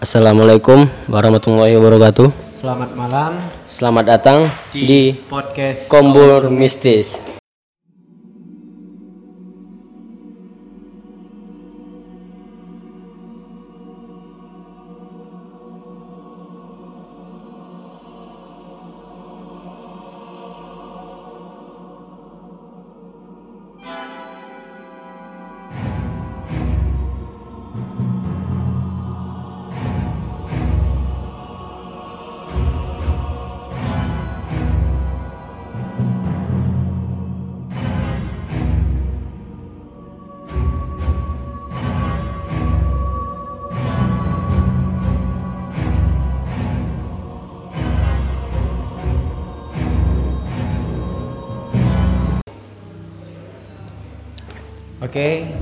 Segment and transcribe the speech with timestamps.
[0.00, 2.32] Assalamualaikum warahmatullahi wabarakatuh.
[2.48, 3.36] Selamat malam
[3.68, 7.28] Selamat datang di, podcast Kombur Mistis.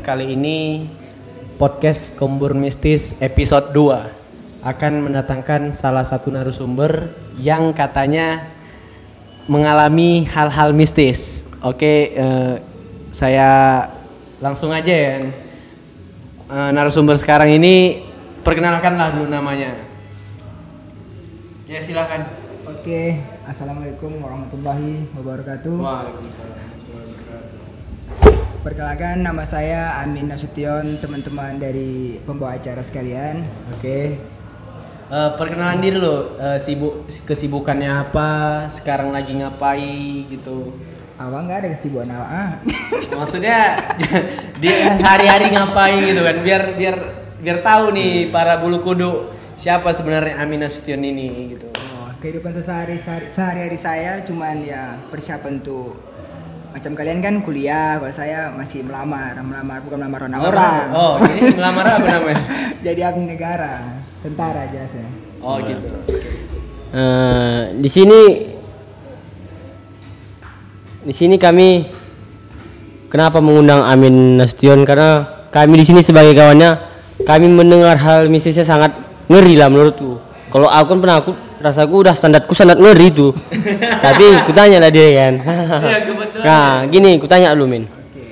[0.08, 0.88] Kali ini
[1.60, 8.48] podcast Kombur Mistis episode 2 akan mendatangkan salah satu narasumber yang katanya
[9.52, 11.44] mengalami hal-hal mistis.
[11.60, 12.56] Oke, eh,
[13.12, 13.84] saya
[14.40, 15.28] langsung aja ya.
[16.56, 18.00] Eh, narasumber sekarang ini
[18.40, 19.76] perkenalkanlah dulu namanya.
[21.68, 22.32] Ya silakan.
[22.64, 25.76] Oke, assalamualaikum warahmatullahi wabarakatuh.
[25.76, 26.77] Waalaikumsalam.
[28.58, 33.46] Perkenalkan nama saya Amin Nasution, teman-teman dari pembawa acara sekalian.
[33.70, 34.18] Oke.
[35.08, 40.74] Eh, perkenalan diri lo, eh, sibuk kesibukannya apa, sekarang lagi ngapain gitu.
[41.22, 42.26] Awal nggak ada kesibukan awal.
[42.26, 42.50] Ah.
[43.22, 43.78] Maksudnya
[44.62, 46.96] dia hari-hari ngapain gitu kan, biar biar
[47.38, 51.70] biar tahu nih para bulu kudu siapa sebenarnya Amin Nasution ini gitu.
[51.78, 52.98] Oh, kehidupan sehari
[53.30, 56.07] sehari-hari saya cuman ya persiapan untuk
[56.78, 60.40] macam kalian kan kuliah, kalau saya masih melamar, melamar bukan melamar orang.
[60.46, 60.86] orang.
[60.94, 62.42] Oh, ini melamar apa namanya?
[62.86, 65.10] Jadi abdi negara, tentara aja saya.
[65.42, 65.98] Oh gitu.
[66.94, 68.20] Eh, di sini
[71.02, 71.82] di sini kami
[73.10, 76.78] kenapa mengundang Amin Nasution karena kami di sini sebagai kawannya
[77.26, 78.94] kami mendengar hal mistisnya sangat
[79.26, 80.22] ngeri lah menurutku.
[80.54, 81.18] Kalau aku kan pernah
[81.58, 83.34] aku rasaku udah standarku sangat ngeri tuh.
[84.06, 85.34] Tapi kutanya lah dia kan.
[85.42, 86.46] Iya kebetulan.
[86.46, 87.90] nah, gini kutanya lu Min.
[87.90, 88.26] Oke.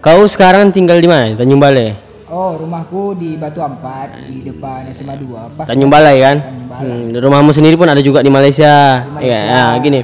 [0.00, 1.36] Kau sekarang tinggal di mana?
[1.36, 1.92] Tanjung Balai.
[2.32, 5.52] Oh, rumahku di Batu Ampat di depan SMA 2.
[5.52, 6.36] Pas Tanjung Balai kan?
[6.40, 6.88] Tanjung Balai.
[6.88, 9.04] Hmm, rumahmu sendiri pun ada juga di Malaysia.
[9.04, 9.44] Di Malaysia.
[9.44, 10.00] Ya, ya, gini.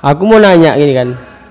[0.00, 1.08] Aku mau nanya gini kan.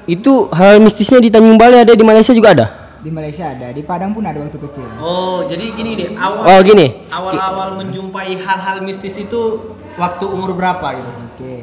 [0.09, 2.80] Itu hal mistisnya di Tanjung Balai ada di Malaysia juga ada?
[3.01, 4.85] Di Malaysia ada, di Padang pun ada waktu kecil.
[5.01, 7.01] Oh, jadi gini deh, awal Oh, gini.
[7.09, 11.11] awal-awal menjumpai hal-hal mistis itu waktu umur berapa gitu?
[11.33, 11.55] Oke.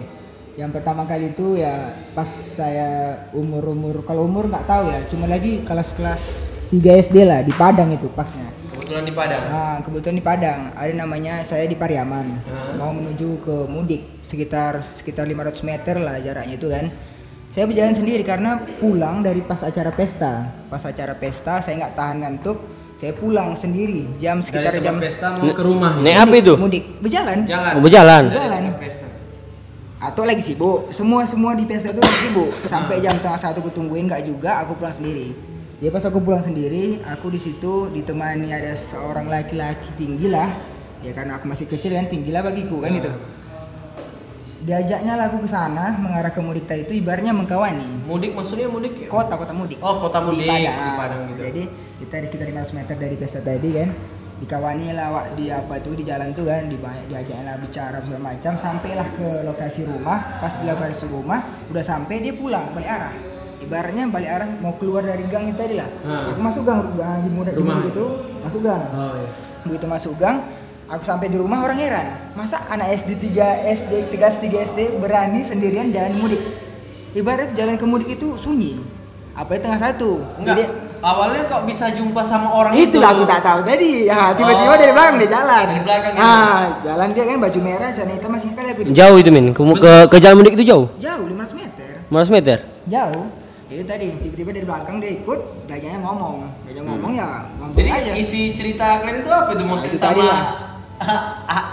[0.58, 5.62] Yang pertama kali itu ya pas saya umur-umur kalau umur nggak tahu ya, cuma lagi
[5.62, 8.50] kelas-kelas 3 SD lah di Padang itu pasnya.
[8.74, 9.42] Kebetulan di Padang.
[9.46, 12.26] Nah, kebetulan di Padang, ada namanya saya di Pariaman.
[12.74, 16.90] Mau menuju ke Mudik sekitar sekitar 500 meter lah jaraknya itu kan.
[17.48, 20.52] Saya berjalan sendiri karena pulang dari pas acara pesta.
[20.68, 22.58] Pas acara pesta saya nggak tahan ngantuk,
[23.00, 26.04] saya pulang sendiri jam sekitar Dari jam pesta mau ke rumah gitu.
[26.04, 26.54] Naik apa itu?
[26.60, 27.38] mudik berjalan.
[27.48, 27.72] Jalan.
[27.78, 28.22] Oh, berjalan.
[28.28, 28.62] Berjalan.
[29.98, 33.72] Atau lagi sibuk semua semua di pesta itu lagi sibuk sampai jam tengah satu aku
[33.72, 35.34] tungguin nggak juga aku pulang sendiri
[35.78, 40.50] ya pas aku pulang sendiri aku di situ ditemani ada seorang laki-laki tinggi lah
[41.06, 43.10] ya karena aku masih kecil kan tinggi lah bagiku kan itu
[44.58, 49.06] diajaknya lah aku ke sana mengarah ke mudik itu ibaratnya mengkawani Mudik maksudnya mudik ya?
[49.06, 51.40] kota kota mudik Oh, kota mudik di Padang, di Padang gitu.
[51.40, 51.62] jadi
[51.98, 53.88] kita di sekitar 500 meter dari pesta tadi kan
[54.38, 56.74] dikawani lah Wak, di apa tuh di jalan tuh kan di
[57.06, 61.38] diajaknya lah bicara segala macam sampailah ke lokasi rumah pas di lokasi rumah
[61.70, 63.14] udah sampai dia pulang balik arah
[63.58, 66.30] ibaratnya balik arah mau keluar dari gang itu tadi lah Hmm.
[66.30, 67.78] aku masuk gang gang di muda di Rumah.
[67.78, 68.06] mudik itu
[68.38, 69.30] masuk gang Oh iya.
[69.60, 70.36] begitu masuk gang
[70.88, 73.36] aku sampai di rumah orang heran masa anak SD 3
[73.70, 76.40] SD 3 3 SD berani sendirian jalan mudik
[77.12, 78.80] ibarat jalan ke mudik itu sunyi
[79.32, 80.88] apa tengah satu Enggak.
[80.98, 82.98] Awalnya kok bisa jumpa sama orang itu itu?
[82.98, 84.76] aku tak tahu tadi ya tiba-tiba Oh.
[84.76, 86.26] dari belakang dia jalan Dari belakang gitu.
[86.26, 89.46] ah jalan dia kan baju merah sana hitam masih kali aku itu Jauh itu Min.
[89.52, 90.90] Ke, ke, ke jalan mudik itu jauh?
[90.98, 92.56] jauh 500 meter 500 meter?
[92.84, 93.24] jauh
[93.68, 96.34] itu tadi tiba-tiba dari belakang dia ikut diajaknya ngomong
[96.66, 100.18] diajak ngomong ya ngomong Jadi aja isi cerita kalian itu apa itu maksudnya itu tadi
[100.18, 100.34] sama lah.
[100.34, 100.46] Ah,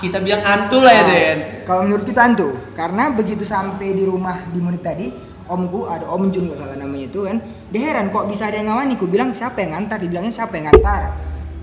[0.01, 1.37] kita bilang hantu lah ya Den.
[1.65, 5.09] Kalau menurut kita hantu, karena begitu sampai di rumah di Munik tadi,
[5.49, 7.41] omku ada Om Jun nggak salah namanya itu kan,
[7.73, 8.93] dia heran kok bisa ada yang ngawani.
[9.01, 11.01] Ku bilang siapa yang ngantar, dibilangnya siapa yang ngantar.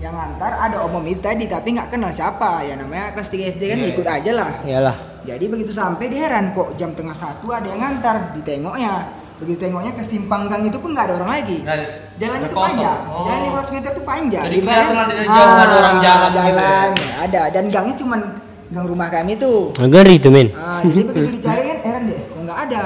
[0.03, 2.67] Yang ngantar ada Om Om itu tadi, tapi nggak kenal siapa.
[2.67, 4.51] Ya namanya kelas 3 SD kan Iya, ikut aja lah.
[4.67, 4.95] Iyalah.
[5.23, 9.22] Jadi begitu sampai dia heran kok jam tengah satu ada yang ngantar, ditengoknya.
[9.43, 11.57] Begitu tengoknya ke simpang gang itu pun nggak ada orang lagi.
[11.59, 12.67] Nggak ada- Jalannya nggak tuh kosong.
[12.71, 13.25] panjang, Oh.
[13.27, 14.43] jalan 500 meter tuh panjang.
[14.43, 16.47] Jadi kelihatan dari jauh ada orang jalan gitu ya?
[16.49, 18.19] jalan, ada dan gangnya cuman
[18.65, 20.47] gang rumah kami tuh Ngeri tuh men.
[20.53, 22.83] Ah, jadi begitu dicari kan heran deh, kok nggak ada.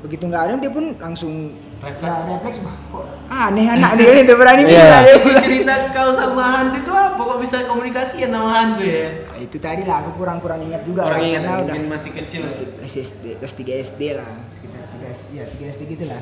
[0.00, 1.32] Begitu nggak ada dia pun langsung
[1.80, 2.12] Refleks.
[2.20, 4.76] ya, refleks wah kok aneh anak dia ini berani Iya.
[4.76, 5.16] bilang dia.
[5.16, 7.16] Si cerita kau sama hantu itu apa?
[7.16, 9.08] Kok bisa komunikasikan sama hantu ya?
[9.24, 12.40] Nah, itu tadi lah aku kurang-kurang ingat juga lah, ingat karena udah mungkin masih kecil.
[12.44, 16.20] masih masih SD kelas 3 SD lah sekitar 3 ya 3 SD gitu lah.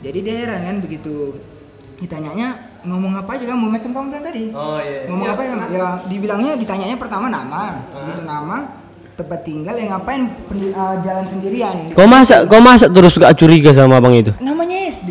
[0.00, 1.14] Jadi dia heran kan begitu
[1.96, 2.48] ditanyanya
[2.80, 4.44] ngomong apa aja kamu macam kamu bilang tadi.
[4.54, 5.04] Oh iya.
[5.04, 5.52] ngomong Iya, apa ya?
[5.68, 8.00] Ya dibilangnya ditanyanya pertama nama, Ah.
[8.00, 8.56] begitu nama
[9.12, 11.92] tempat tinggal yang ngapain eh, jalan sendirian.
[11.92, 14.32] Kau masa kau masa terus gak curiga sama abang itu?
[14.40, 15.10] namanya SD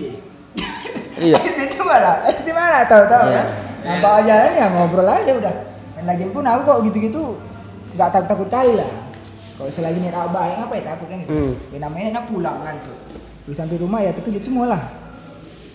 [1.26, 1.36] Iya.
[1.36, 2.84] SD coba lah SD mana?
[2.86, 3.36] Tahu tahu Iya.
[3.36, 3.46] kan?
[3.80, 5.56] Nah bawa jalan ya ngobrol aja udah.
[5.96, 7.22] Dan lagi pun aku kok gitu gitu
[7.94, 8.92] nggak takut takut kali lah.
[9.54, 11.32] Kalau selagi niat abah yang apa ya takut kan gitu?
[11.32, 11.54] Hmm.
[11.70, 12.96] ya namanya enak pulang kan tuh.
[13.44, 14.82] Terus sampai rumah ya terkejut semua lah.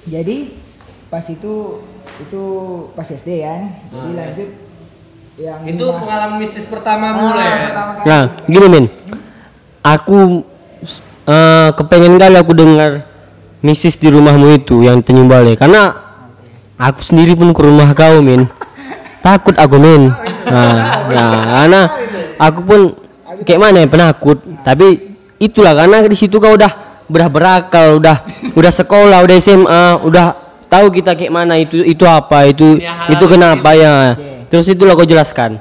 [0.04, 0.56] Jadi
[1.06, 1.84] pas itu
[2.18, 2.42] itu
[2.92, 3.60] pas SD kan?
[3.90, 4.48] Jadi lanjut
[5.36, 7.48] yang di Itu rumah- pengalaman mistis pertama Ah, mulai.
[7.64, 8.06] pertama kali.
[8.06, 8.84] Nah, gini men.
[9.82, 10.40] Aku
[11.24, 13.04] eh, kepengen kali aku dengar
[13.64, 15.96] misis di rumahmu itu yang Tanjung Balai karena
[16.76, 18.44] aku sendiri pun ke rumah kau men.
[19.24, 20.12] Takut aku men.
[20.44, 21.80] Nah, nah, karena
[22.36, 22.80] aku pun
[23.40, 24.44] kayak mana ya penakut.
[24.60, 28.20] Tapi itulah karena di situ kau udah udah berakal, udah
[28.52, 30.26] udah sekolah, udah SMA, udah
[30.68, 34.12] tahu kita kayak mana itu itu apa itu itu kenapa ya.
[34.52, 35.56] Terus itulah kau jelaskan.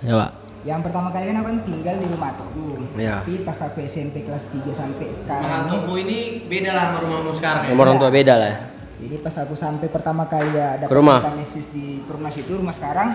[0.00, 0.30] Ya, Pak.
[0.66, 3.20] Yang pertama kali kan aku kan tinggal di rumah toko Iya.
[3.20, 6.98] tapi pas aku SMP kelas 3 sampai Nah, sekarang ini untukmu ini beda lah sama
[7.00, 7.70] rumahmu sekarang ya.
[7.70, 8.48] Nomor orang tua beda lah.
[8.48, 8.58] ya.
[8.96, 11.20] Jadi pas aku sampai pertama kali ya dapat rumah.
[11.20, 13.08] cerita mistis di rumah situ, rumah sekarang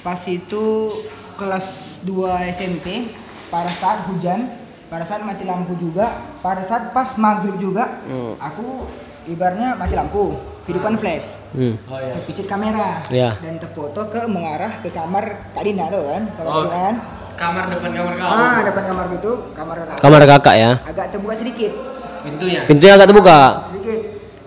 [0.00, 0.88] pas itu
[1.34, 1.66] kelas
[2.02, 3.10] 2 SMP
[3.48, 4.46] pada saat hujan,
[4.86, 6.06] pada saat mati lampu juga,
[6.38, 8.38] pada saat pas maghrib juga, Hmm.
[8.38, 8.86] aku
[9.26, 10.38] ibarnya mati lampu,
[10.70, 11.74] kehidupan flash, Hmm.
[11.84, 12.14] Oh iya.
[12.14, 13.30] terpicit kamera Iya.
[13.36, 16.94] dan terfoto ke mengarah ke kamar Kak Dina tuh kan, kalau Oh, kan,
[17.34, 18.28] kamar depan kamar kau.
[18.28, 20.70] ah depan kamar gitu, kamar kakak, Kamar kakak ya.
[20.84, 21.72] agak terbuka sedikit,
[22.20, 22.60] Pintunya.
[22.64, 23.38] Pintunya agak terbuka.
[23.64, 24.00] sedikit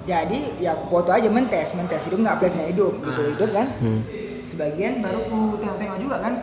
[0.03, 3.29] jadi ya aku foto aja mentes mentes hidup nggak flashnya hidup gitu Ah.
[3.33, 3.99] hidup kan Hmm.
[4.43, 6.33] sebagian baru ku tengok-tengok juga kan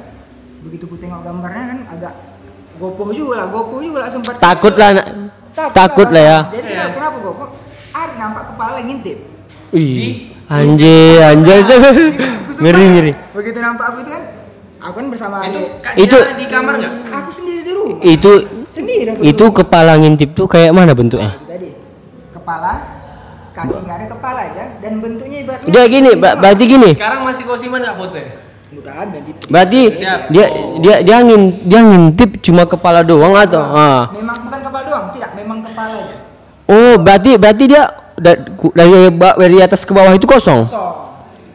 [0.60, 2.14] begitu ku tengok gambarnya kan agak
[2.76, 5.06] gopoh juga lah gopoh juga lah sempat Takut lah, nak.
[5.70, 6.38] Takut lah ya.
[6.50, 6.84] jadi Iya.
[6.90, 7.48] kenapa, gopoh
[7.92, 9.18] ada nampak kepala ngintip
[9.70, 11.62] Ih, anjir, anjir.
[11.62, 11.94] Sumpah,
[12.62, 13.12] ngeri, ngeri.
[13.32, 14.22] begitu nampak aku itu kan
[14.80, 16.92] aku kan bersama Itu adik Itu- di kamar nggak?
[17.12, 18.30] aku sendiri di rumah Itu
[18.68, 19.56] sendiri aku itu rumah.
[19.56, 21.30] kepala ngintip tuh kayak mana bentuknya?
[21.32, 21.68] itu tadi
[22.30, 22.72] kepala
[23.50, 26.90] kaki nggak ada kepala aja dan bentuknya ibaratnya Dia gini, ba- berarti gini.
[26.92, 28.18] Sekarang masih kau simpan nggak foto?
[28.72, 30.46] udah ada di Berarti Dia- dia
[30.78, 33.62] dia dia ngin dia ngintip cuma kepala doang atau?
[33.68, 34.10] Ah.
[34.10, 36.16] Memang bukan kepala doang, tidak, memang kepala aja.
[36.66, 37.82] Oh, berarti berarti dia
[38.20, 38.40] dari
[39.40, 40.60] dari atas ke bawah itu kosong.
[40.62, 41.08] Kosong.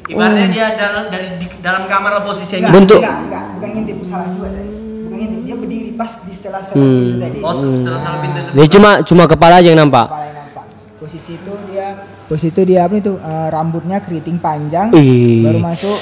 [0.06, 2.70] Ibaratnya dia dalam dari di, dalam kamar posisinya.
[2.70, 4.70] Enggak, Bentuk- enggak, enggak, bukan ngintip, salah juga tadi.
[5.02, 6.98] Bukan ngintip, dia berdiri pas di sela-sela Hmm.
[7.02, 7.40] pintu tadi.
[7.42, 8.52] Oh, salah salah pintu itu.
[8.54, 10.06] Dia cuma cuma kepala aja yang nampak.
[10.06, 10.66] Kepala yang nampak.
[11.02, 11.88] Posisi itu dia
[12.26, 15.46] posisi itu dia apa itu eh, rambutnya keriting panjang Ih.
[15.46, 15.98] baru masuk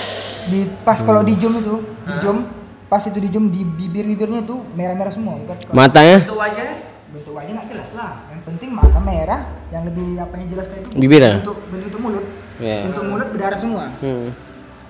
[0.48, 2.48] di pas kalau di zoom itu di zoom
[2.88, 5.36] pas itu di zoom di bibir-bibirnya tuh merah-merah semua
[5.76, 6.93] Matanya Itu wajahnya.
[7.14, 10.90] Bentuk wajah nggak jelas lah yang penting mata merah yang lebih apanya jelas kayak itu
[10.96, 11.38] Bibirnya?
[11.40, 12.26] bentuk bentuk mulut
[12.56, 12.86] Iya.
[12.86, 14.30] bentuk mulut berdarah semua Hmm.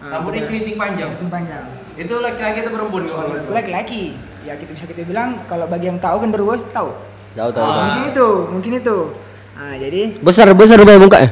[0.01, 0.47] Rambutnya berdarah.
[0.49, 1.09] keriting panjang.
[1.13, 4.03] keriting panjang Itu laki-laki atau perempuan kalau aku laki-laki
[4.41, 6.89] ya kita bisa kita bilang kalau bagi yang tahu genderuwo tahu
[7.33, 7.61] Tahu tahu.
[7.61, 7.75] Ah.
[7.85, 8.97] mungkin itu mungkin itu
[9.53, 11.29] nah jadi Besar besar rupanya mukanya.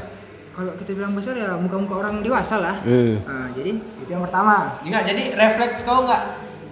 [0.51, 3.17] kalau kita bilang besar ya muka-muka orang dewasa lah Hmm.
[3.21, 6.21] nah, jadi itu yang pertama Enggak, jadi refleks kau enggak?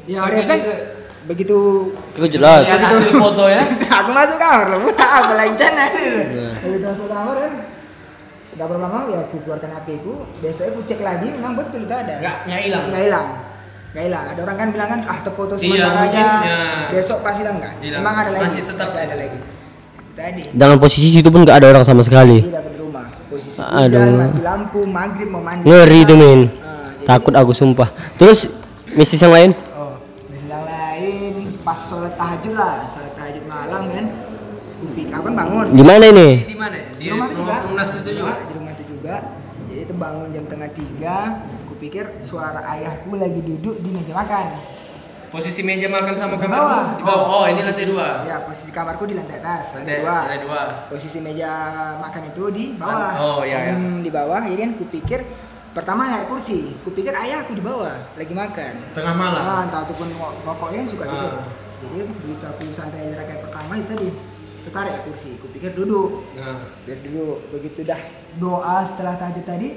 [0.05, 0.63] ya refleks
[1.29, 1.57] begitu
[2.11, 2.65] Itu jelas.
[2.65, 3.61] Lihat hasil foto ya.
[3.99, 6.49] aku masuk kamar loh apa lagi sana gitu Iya.
[6.59, 7.53] begitu masuk kamar kan
[8.51, 11.95] Gak berapa lama ya aku keluarkan HP ku besoknya aku cek lagi memang betul itu
[11.95, 12.83] ada enggak hilang.
[12.89, 13.27] nggak hilang
[13.89, 16.59] nggak hilang ada orang kan bilang kan ah terfoto Iya, sementara mungkin, aja ya.
[16.91, 18.85] besok pasti hilang nggak memang ada lagi Masih tetap.
[18.85, 19.49] Masih ada lagi itu
[20.11, 22.37] tadi Dalam posisi situ pun nggak ada orang sama sekali.
[22.41, 23.85] tidak di rumah posisi Aduh.
[23.95, 26.41] hujan mati lampu maghrib mau mandi Ngeri tuh men.
[26.59, 27.87] Ah, Takut aku sumpah.
[28.15, 28.49] Terus
[28.91, 29.49] mistis yang lain?
[29.71, 29.95] oh
[30.27, 31.33] misal yang lain
[31.69, 34.05] pas sholat tahajud lah sholat tahajud malam kan
[34.79, 36.29] kupik aku kan bangun Di mana ini?
[36.43, 36.75] Di mana?
[36.89, 38.33] di rumah itu juga Rumah itu juga.
[38.41, 39.15] di rumah itu juga
[39.65, 41.15] jadi itu bangun jam tengah tiga
[41.69, 44.45] kupikir suara ayahku lagi duduk di meja makan
[45.29, 47.25] Posisi meja makan sama di kamar bawah Di bawah.
[47.29, 48.07] Oh, ini posisi- lantai dua.
[48.25, 50.61] ya posisi kamarku di lantai atas Lantai lantai, dua lantai dua.
[50.89, 51.51] posisi meja
[52.01, 53.73] makan itu di bawah Oh, iya, iya.
[53.75, 55.21] Hmm, di bawah jadi kan kupikir
[55.69, 59.37] pertama naik kursi kupikir ayahku di bawah lagi makan Tengah malam.
[59.39, 61.45] ah, entah ataupun ro- rokoknya kan suka gitu Ah.
[61.79, 64.07] Jadi begitu aku santai aja rakaat pertama itu tadi
[64.59, 66.59] tertarik ke kursi kupikir duduk Nah.
[66.83, 67.99] biar duduk begitu dah
[68.35, 69.67] doa setelah tahajud tadi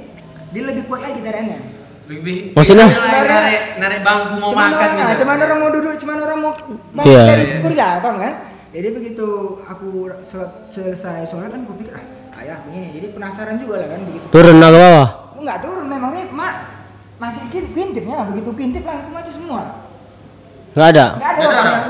[0.51, 1.61] dia lebih kuat lagi tariannya
[2.03, 2.91] Lebih- Maksudnya?
[2.91, 5.19] narik narik bangku mau cuman makan orang, gitu.
[5.23, 6.53] cuman orang mau duduk, cuman orang mau
[6.93, 7.23] mau Iya.
[7.25, 8.35] dari kursi, paham kan?
[8.69, 9.27] Jadi begitu
[9.63, 9.89] aku
[10.21, 12.05] sholat, selesai sholat kan aku pikir ah
[12.43, 14.27] ayah begini, jadi penasaran juga lah kan begitu.
[14.29, 15.09] Turun ke bawah.
[15.39, 16.55] Enggak turun memangnya mak
[17.19, 19.82] masih kin- kuintipnya begitu kuintip lampu mati semua.
[20.73, 21.05] Nggak ada.
[21.13, 21.83] Enggak ada ada orang yang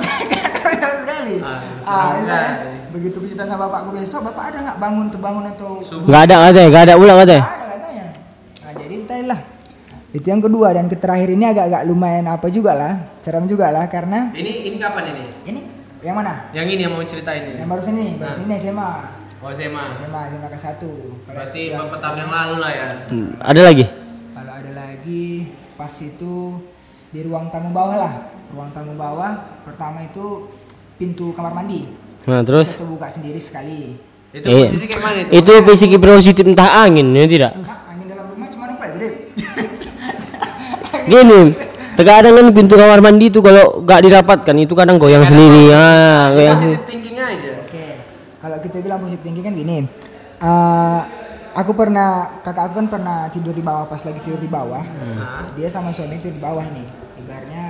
[0.43, 1.35] ada orang sama sekali.
[1.39, 2.53] Ah, Ah, itu kan.
[2.93, 6.07] Begitu cerita sama bapakku besok, bapak ada nggak bangun tuh bangun atau Subuh.
[6.07, 7.43] Nggak ada katanya, nggak ada ulang katanya.
[7.43, 8.05] Nggak ada katanya.
[8.59, 9.41] Nah, jadi tadi lah.
[10.13, 13.89] Itu yang kedua dan ke terakhir ini agak-agak lumayan apa juga lah, seram juga lah
[13.89, 15.25] karena Ini ini kapan ini?
[15.49, 15.61] ini
[16.05, 16.53] yang mana?
[16.53, 17.57] Yang ini yang mau ceritain ini.
[17.57, 18.91] Yang barusan ini, barusan ini SMA.
[19.41, 19.83] Oh SMA.
[19.97, 20.91] SMA, SMA ke satu.
[21.25, 22.87] Berarti yang beberapa tahun yang lalu lah ya.
[23.09, 23.85] Hmm, Ada lagi?
[24.33, 25.27] Kalau ada lagi
[25.75, 26.35] pas itu
[27.09, 28.13] di ruang tamu bawah lah.
[28.53, 29.33] Ruang tamu bawah
[29.65, 30.53] pertama itu
[30.95, 31.89] pintu kamar mandi.
[32.25, 32.69] Nah terus?
[32.69, 33.97] Bisa terbuka sendiri sekali.
[34.31, 35.31] Itu Eh, posisi kayak mana itu?
[35.35, 37.53] Itu fisik positif entah angin ya tidak?
[37.55, 39.11] Mak, angin dalam rumah cuma apa ya?
[41.05, 41.41] Gini,
[41.95, 45.69] terkadang kan pintu kamar mandi itu kalau nggak dirapatkan itu kadang goyang sendiri.
[45.69, 46.79] Ah, Itu goyang sendiri.
[46.87, 47.51] thinking aja.
[47.59, 47.87] Oke.
[48.39, 49.77] Kalau kita bilang positif tinggi kan gini.
[50.39, 51.01] Eh,
[51.53, 52.09] aku pernah
[52.41, 54.81] kakak aku kan pernah tidur di bawah pas lagi tidur di bawah.
[54.81, 56.87] Nah, Dia sama suami tidur di bawah nih.
[57.19, 57.65] Ibaratnya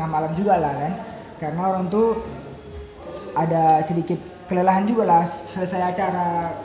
[0.00, 0.92] tengah malam juga lah kan.
[1.36, 2.16] Karena orang tuh
[3.36, 4.16] ada sedikit
[4.48, 6.56] kelelahan juga lah selesai acara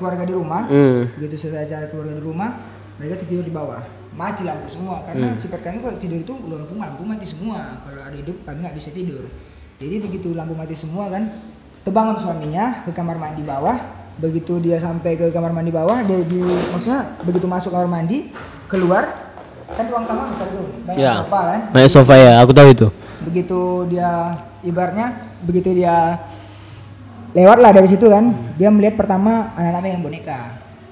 [0.00, 0.64] keluarga di rumah.
[0.64, 1.12] Hmm.
[1.20, 2.56] Begitu selesai acara keluarga di rumah,
[2.96, 3.84] mereka tidur di bawah.
[4.16, 7.84] Mati lampu semua karena sifat kami kalau tidur itu lampu lampu mati semua.
[7.84, 9.28] Kalau ada hidup kami nggak bisa tidur.
[9.78, 11.28] Jadi begitu lampu mati semua kan,
[11.84, 13.76] terbangun suaminya ke kamar mandi bawah.
[14.18, 16.42] Begitu dia sampai ke kamar mandi bawah, dia di
[16.74, 18.34] maksudnya begitu masuk kamar mandi,
[18.66, 19.27] keluar
[19.68, 21.12] kan ruang tamu besar itu, banyak Ya.
[21.18, 21.60] sofa kan.
[21.70, 22.86] Naik sofa ya, aku tahu itu.
[23.20, 24.10] Begitu dia
[24.60, 25.06] ibaratnya
[25.40, 26.22] begitu dia
[27.30, 30.40] lewat lah dari situ kan, dia melihat pertama anak-anak yang boneka.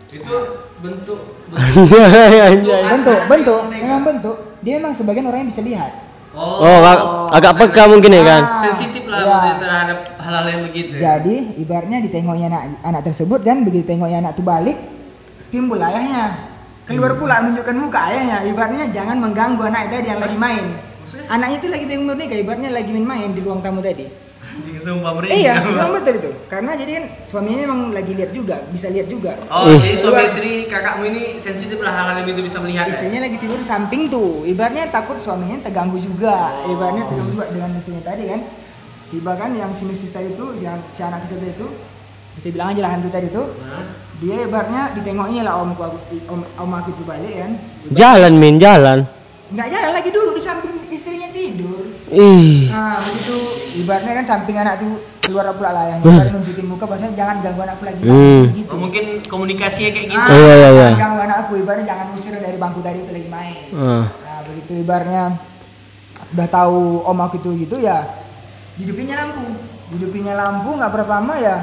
[0.09, 0.39] itu
[0.79, 1.19] bentuk
[1.53, 2.83] Anjay.
[2.89, 5.93] bentuk bentuk memang bentuk dia emang sebagian orang yang bisa lihat
[6.31, 7.05] Oh, Oh, ag-
[7.35, 8.43] agak peka mungkin ya kan?
[8.63, 9.27] Sensitif lah iya.
[9.27, 10.93] maksudnya terhadap hal-hal yang begitu.
[10.95, 14.77] jadi ibaratnya ditengoknya anak anak tersebut kan begitu tengoknya anak tuh balik
[15.49, 16.56] timbul ayahnya
[16.87, 20.67] keluar pula menunjukkan muka ayahnya ibaratnya jangan mengganggu anak tadi yang lagi main
[21.27, 24.07] anaknya itu lagi bingung boneka ibaratnya lagi main-main di ruang tamu tadi
[24.57, 25.37] Anjing sumpah merinding.
[25.37, 29.37] iya memang betul itu karena jadi kan suaminya memang lagi lihat juga bisa lihat juga
[29.53, 29.77] Oh, Ih.
[29.77, 32.89] jadi suami istri kakakmu ini sensitif lah hal-hal yang itu bisa melihat.
[32.89, 32.95] ya?
[32.95, 38.01] istrinya lagi tidur samping tuh ibaratnya takut suaminya terganggu juga ibaratnya terganggu juga dengan istrinya
[38.01, 38.41] tadi kan
[39.07, 41.71] tiba kan yang si mistis tadi tuh yang si anak kecil tadi tuh
[42.37, 43.47] kita bilang aja lah hantu tadi tuh?
[44.17, 47.53] Dia ibaratnya ditengoknya lah omku aku om, om aku itu balik kan
[47.89, 49.05] Jalan min, jalan.
[49.47, 52.67] nggak jalan lagi duduk di samping istrinya tidur Ih.
[52.67, 53.37] nah begitu
[53.79, 57.61] ibaratnya kan samping anak tuh keluar pula lah yang ibaratnya nunjukin muka bahasanya jangan ganggu
[57.63, 58.43] anakku lagi Hmm.
[58.51, 60.19] gitu Oh, mungkin komunikasinya kayak gitu.
[60.19, 60.87] ah, Iya, iya, iya.
[60.89, 64.05] jangan ganggu anakku ibaratnya jangan usir dari bangku tadi itu lagi main Ah.
[64.09, 65.23] Nah begitu ibarnya
[66.27, 68.03] udah tahu om aku itu gitu ya
[68.75, 69.47] hidupinnya lampu
[69.89, 71.57] hidupinnya lampu nggak berapa lama ya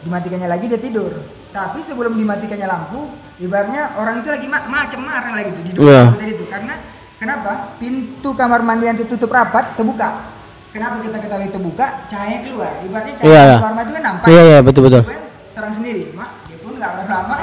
[0.00, 1.16] dimatikannya lagi dia tidur
[1.50, 3.10] tapi sebelum dimatikannya lampu
[3.42, 6.46] ibarnya orang itu lagi ma macam marah lagi tuh di depan lampu tadi tuh.
[6.46, 6.74] Karena
[7.18, 7.52] kenapa?
[7.82, 10.30] Pintu kamar mandi yang tertutup rapat terbuka.
[10.70, 12.06] Kenapa kita ketahui terbuka?
[12.06, 12.70] Cahaya keluar.
[12.86, 13.56] Ibaratnya cahaya Iya, iya.
[13.58, 14.26] keluar mati kan nampak.
[14.30, 15.02] Iya, iya, betul, betul.
[15.02, 15.18] Dia
[15.50, 16.02] terang sendiri.
[16.14, 17.38] Mak dia pun nggak lama.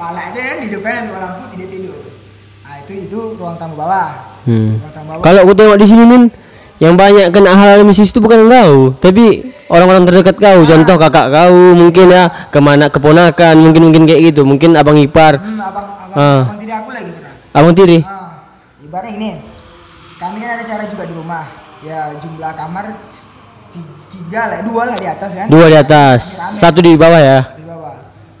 [0.00, 2.00] Pala aja kan hidupnya sama lampu tidak tidur.
[2.64, 4.40] Nah itu itu ruang tamu bawah.
[4.48, 4.80] Hmm.
[4.80, 5.24] ruang tamu bawah.
[5.28, 6.22] Kalau aku tengok di sini min,
[6.80, 10.58] yang banyak kena hal mistis itu bukan kau, tapi orang-orang terdekat kau.
[10.62, 14.44] Contoh kakak kau, mungkin ya ke mana keponakan, mungkin mungkin kayak gitu.
[14.44, 16.40] Mungkin abang ipar, Hmm, abang abang, Ah.
[16.44, 17.32] abang tiri aku lagi pernah.
[17.56, 17.98] abang tiri.
[18.04, 18.44] Ah,
[18.78, 19.30] ibaratnya ini,
[20.20, 21.44] kami kan ada cara juga di rumah.
[21.82, 22.94] Ya jumlah kamar
[23.66, 25.46] ti- tiga lah, dua lah di atas kan.
[25.50, 26.60] Dua di atas, Rame-rame.
[26.60, 27.38] satu di bawah ya.
[27.42, 27.96] Satu di bawah.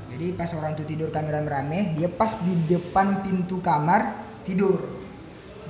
[0.06, 4.14] Jadi pas orang tuh tidur kami rame-rame, dia pas di depan pintu kamar
[4.46, 5.01] tidur.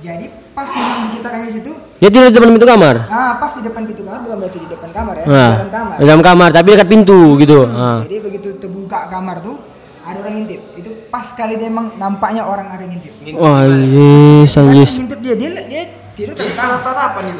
[0.03, 2.95] Jadi pas memang diceritakannya di situ, Dia tidur di depan pintu kamar.
[3.07, 5.71] ah pas di depan pintu kamar bukan berarti di depan kamar ya, di Nah, dalam
[5.71, 5.95] kamar.
[5.95, 7.57] di dalam kamar, tapi dekat pintu gitu.
[7.65, 7.99] Ah.
[8.03, 9.55] Jadi begitu terbuka kamar tuh
[10.03, 10.59] ada orang ngintip.
[10.75, 13.13] Itu pas kali dia emang nampaknya orang ada yang ngintip.
[13.17, 14.91] Ngintip Wah, anjis, Kan anjis.
[14.93, 15.83] ngintip dia, dia dia
[16.13, 17.39] tidur tatap tatap-tatapan itu.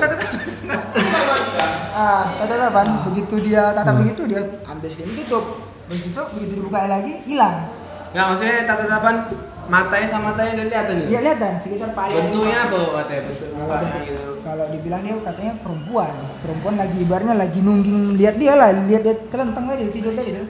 [1.94, 5.46] ah tatapan begitu dia tatap begitu dia ambil selimut tutup
[5.86, 7.70] begitu begitu dibuka lagi hilang
[8.14, 9.16] Nggak maksudnya tatapan
[9.66, 11.08] matanya sama matanya udah kelihatan gitu.
[11.08, 13.22] dia lihat dan sekitar paling Bentuknya apa katanya?
[13.24, 14.24] Bentuk kalau gitu.
[14.40, 19.16] kalau dibilang dia katanya perempuan perempuan lagi ibarnya lagi nungging lihat dia lah lihat dia
[19.28, 20.48] telentang tadi tidur tadi tuh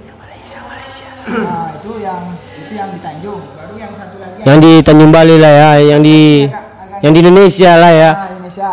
[1.24, 2.22] nah itu yang
[2.58, 6.02] itu yang di Tanjung baru yang satu lagi Yang di Tanjung Bali lah ya, yang
[6.02, 8.12] di Agak- agak- yang di Indonesia lah ya.
[8.12, 8.70] Nah, Indonesia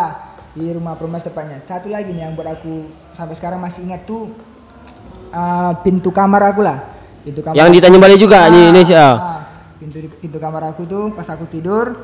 [0.51, 1.63] di rumah perumas tepatnya.
[1.63, 2.75] Satu lagi nih yang buat aku
[3.11, 4.35] sampai sekarang masih ingat tuh
[5.31, 6.91] uh, pintu kamar aku lah.
[7.21, 7.55] Pintu kamar.
[7.55, 8.99] Yang di Tanjung Bali juga di Ah, Indonesia.
[8.99, 9.30] ah.
[9.81, 11.97] Pintu pintu kamar aku tuh pas aku tidur.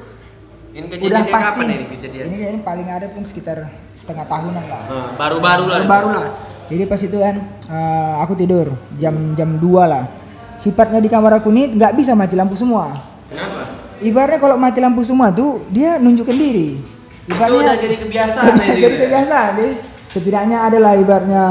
[0.73, 2.23] Ini udah pasti kapan ini kejadian?
[2.29, 4.83] ini kayaknya paling ada pun sekitar setengah tahunan lah.
[4.89, 5.85] Ah, baru-baru lah.
[5.85, 6.27] baru lah.
[6.67, 7.35] Jadi pas itu kan
[7.69, 10.09] eh, aku tidur jam jam 2 lah.
[10.57, 12.97] Sifatnya di kamar aku nih nggak bisa mati lampu semua.
[13.29, 13.77] Kenapa?
[14.01, 16.69] ibaratnya kalau mati lampu semua tuh dia nunjukin diri.
[17.27, 19.49] Itu udah jadi kebiasaan jadi kebiasaan.
[19.57, 19.71] Jadi
[20.09, 21.43] setidaknya adalah ibaratnya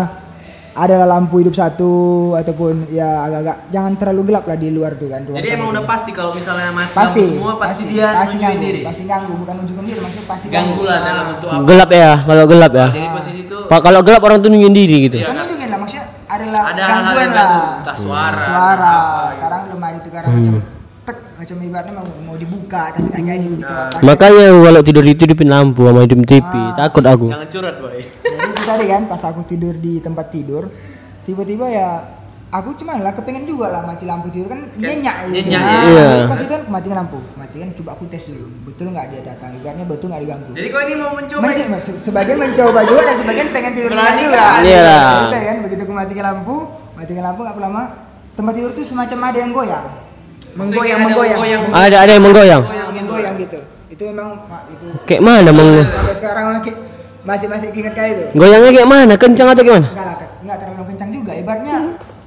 [0.76, 1.92] adalah lampu hidup satu
[2.34, 5.74] ataupun ya agak-agak jangan terlalu gelap lah di luar tuh kan ruang Jadi emang itu.
[5.74, 8.80] udah pasti kalau misalnya mati pasti lampu semua pasti, dia pasti ganggu diri.
[8.82, 11.62] pasti ganggu bukan nunjukin diri maksudnya pasti Ganggu lah dalam bentuk apa?
[11.64, 12.86] Gelap ya, kalau gelap ya.
[12.90, 15.16] Jadi posisi itu Pak kalau gelap orang tuh nunjukin diri gitu.
[15.16, 15.26] Iya.
[15.26, 18.96] kan nunjukin lah maksudnya adalah ada gangguan yang lah ganggu, entah suara, suara
[19.32, 20.36] sekarang lemari itu karena Hmm.
[20.36, 20.54] macam
[21.06, 24.02] tek macam ibaratnya mau, mau dibuka tapi nggak jadi begitu Nah.
[24.02, 26.50] Makanya kalau tidur itu hidupin lampu sama hidupin TV.
[26.74, 27.26] Takut aku.
[27.28, 28.02] Jangan curhat boy.
[28.66, 30.66] Tadi kan pas aku tidur di tempat tidur
[31.22, 31.88] tiba-tiba ya
[32.48, 35.34] aku cuma lah kepengen juga lah mati lampu tidur kan nyenyak gitu.
[35.44, 36.04] nyenyak, Nah, iya.
[36.12, 39.50] jadi pas itu kan matikan lampu matikan coba aku tes dulu betul nggak dia datang
[39.52, 43.16] ibaratnya betul nggak diganggu Jadi kau ini mau mencoba Menci- se- sebagian mencoba juga dan
[43.16, 44.62] sebagian pengen tidur Berani nyenyak juga kan?
[44.62, 45.02] Iya lah.
[45.20, 46.56] Gitu kan begitu aku matikan lampu
[46.94, 47.82] matikan lampu nggak lama
[48.32, 49.86] tempat tidur tuh semacam ada yang goyang
[50.54, 51.62] menggoyang ada menggoyang menggoyang.
[51.74, 52.62] Ada ada yang menggoyang.
[52.62, 53.02] Goyang gitu.
[53.02, 56.74] menggoyang gitu itu memang Pak, itu Kayak mana meng sampai sekarang masih
[57.26, 58.24] masih masih ingat kali itu?
[58.38, 59.14] Goyangnya kayak mana?
[59.18, 59.90] Kencang atau gimana?
[59.90, 60.16] enggak lah
[60.46, 61.32] enggak terlalu kencang juga.
[61.34, 61.76] Ibaratnya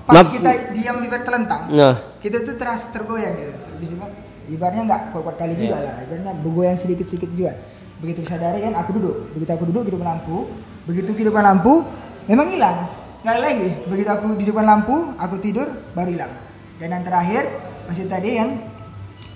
[0.03, 3.51] pas Map- kita diam ibarat telentang Nah, kita tuh terasa tergoyang gitu.
[3.79, 4.05] Di sini
[4.51, 5.95] ibaratnya nggak kuat-kuat kali juga lah.
[6.03, 7.55] Ibaratnya bergoyang sedikit-sedikit juga.
[8.03, 9.15] Begitu sadari kan aku duduk.
[9.33, 10.37] Begitu aku duduk di depan lampu
[10.83, 11.85] begitu di depan lampu
[12.27, 12.77] memang hilang.
[13.23, 13.69] Nggak ada lagi.
[13.87, 16.31] Begitu aku di depan lampu aku tidur baru hilang.
[16.79, 17.43] Dan yang terakhir
[17.87, 18.49] masih tadi kan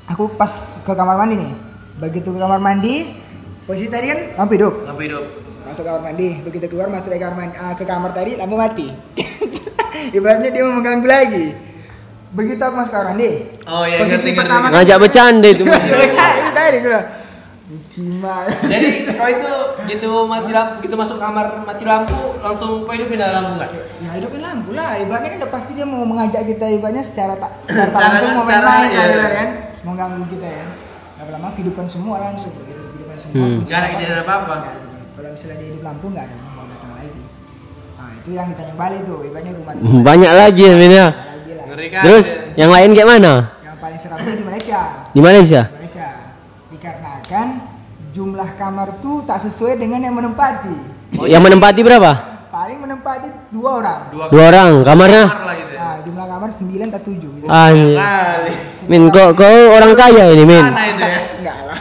[0.08, 0.51] aku pas
[0.82, 1.51] ke kamar mandi nih.
[2.00, 3.15] Begitu ke kamar mandi
[3.63, 4.74] posisi tadi kan lampu hidup.
[4.88, 5.24] Lampu hidup.
[5.67, 6.29] Masuk kamar mandi.
[6.43, 8.88] Begitu keluar masuk dari kamar mandi, ah, ke kamar tadi lampu mati.
[10.17, 11.46] Ibaratnya dia mau mengganggu lagi.
[12.34, 13.32] Begitu aku masuk kamar mandi.
[13.67, 14.39] Oh, iya, posisi ngerti, ngerti.
[14.39, 15.63] pertama kan ngajak bercanda itu.
[15.63, 17.01] itu tadi gue
[17.93, 18.50] gimana?
[18.65, 19.53] Jadi kau itu
[19.89, 23.70] gitu mati lampu, gitu masuk kamar mati lampu langsung kau hidupin dalam lampu nggak?
[24.01, 25.00] ya hidupin lampu lah.
[25.00, 28.46] Ibaratnya kan udah pasti dia mau mengajak kita ibaratnya secara tak secara tak langsung mau
[28.46, 29.50] main-main lah ibaratnya kan.
[29.85, 30.66] Mau ganggu kita ya.
[31.24, 33.64] Gak lama kehidupan semua langsung begitu kehidupan semua Hmm.
[33.64, 34.93] Nggak ada apa, kejadian nggak kejadian.
[35.24, 37.24] Kalau misalnya dia hidup lampu nggak ada mau datang lagi
[37.96, 41.07] nah itu yang ditanya balik tuh ibaratnya rumah itu Banyak lagi ya Min, ya.
[41.07, 42.01] lagi lah Ngeri kan?
[42.03, 43.33] Terus yang lain kayak mana?
[43.64, 45.62] yang paling seram itu di Malaysia Di Malaysia?
[45.64, 46.07] Di Malaysia
[46.68, 47.48] dikarenakan
[48.12, 50.77] jumlah kamar tuh tak sesuai dengan yang menempati
[51.24, 52.12] Yang menempati berapa?
[52.51, 54.72] paling menempati dua orang Dua Dua orang.
[54.83, 55.24] Kamarnya?
[55.25, 55.72] kamar lah gitu.
[55.72, 55.79] ya.
[55.79, 57.46] nah, jumlah kamar 9 atau 7 gitu.
[57.48, 57.96] Anjir.
[57.96, 58.51] Kali.
[58.86, 60.62] Min, kok kau orang kaya ini, Min.
[60.62, 61.18] Mana itu ya?
[61.40, 61.77] enggak lah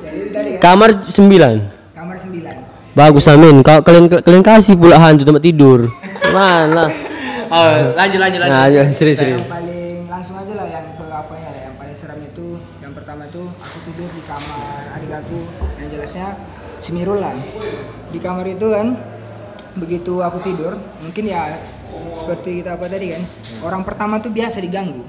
[0.00, 1.79] jadi itu tadi Kamar 9.
[3.00, 3.56] Kamar 9 Bagus Amin.
[3.64, 5.80] Kau kalian kalian kasih pula hantu tempat tidur.
[6.32, 6.84] Mana?
[7.50, 7.66] Oh,
[7.98, 8.54] lanjut lanjut lanjut.
[8.54, 9.42] Nah, ayo, serius serius.
[9.42, 13.26] yang paling langsung aja lah yang ke apa ya yang paling seram itu yang pertama
[13.26, 15.50] tuh aku tidur di kamar adik aku
[15.82, 16.38] yang jelasnya
[16.78, 17.34] Semirul lah
[18.14, 18.94] di kamar itu kan
[19.74, 21.58] begitu aku tidur mungkin ya
[22.14, 23.22] seperti kita apa tadi kan
[23.66, 25.02] orang pertama tuh biasa diganggu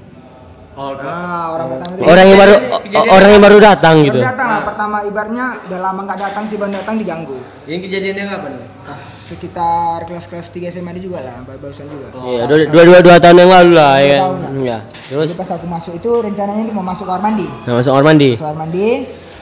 [0.72, 1.04] Oh, kok.
[1.04, 4.18] ah orang pertama tuh Orang yang baru Kejadian- orang yang baru datang baru gitu.
[4.18, 8.52] datang lah pertama ibarnya udah lama nggak datang tiba datang diganggu Yang kejadiannya kapan?
[8.82, 13.16] pas sekitar kelas-kelas 3 SMA ini juga lah barusan juga Iya, dua, dua, dua, dua
[13.16, 14.08] tahun yang lalu lah ya.
[14.08, 14.18] Kan?
[14.18, 14.50] tahun lah.
[14.58, 14.78] Iya.
[15.06, 18.04] Terus Jadi pas aku masuk itu rencananya itu mau masuk kamar mandi nah, masuk kamar
[18.06, 18.28] mandi.
[18.32, 18.88] masuk kamar mandi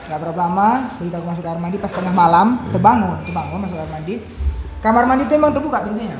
[0.03, 3.91] nggak berapa lama begitu aku masuk kamar mandi pas tengah malam terbangun terbangun masuk kamar
[3.93, 4.15] mandi
[4.79, 6.17] kamar mandi itu emang terbuka pintunya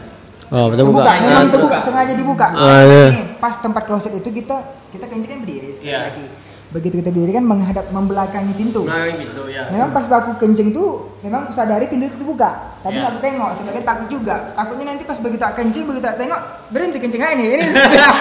[0.52, 1.14] Oh, betul terbuka, buka.
[1.24, 3.08] memang Nah, terbuka sengaja dibuka Ah, iya.
[3.08, 4.56] Ini, pas tempat kloset itu kita
[4.92, 6.12] kita kencing kan berdiri sekali Iya.
[6.12, 6.26] lagi
[6.72, 9.68] begitu kita berdiri kan menghadap membelakangi pintu Nah, gitu ya.
[9.72, 12.80] Memang pas aku kencing tuh, memang aku sadari pintu itu terbuka.
[12.80, 13.00] Tapi Iya.
[13.00, 14.36] nggak aku tengok, sebagian takut juga.
[14.52, 17.48] Takutnya nanti pas begitu aku kencing, begitu aku tengok, berhenti kencing aja nih.
[17.56, 17.66] Ini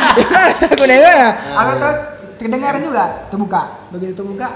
[0.75, 1.29] aku nengok ya.
[1.57, 1.95] Aku tahu
[2.39, 3.63] kedengaran juga, terbuka.
[3.91, 4.49] Begitu terbuka,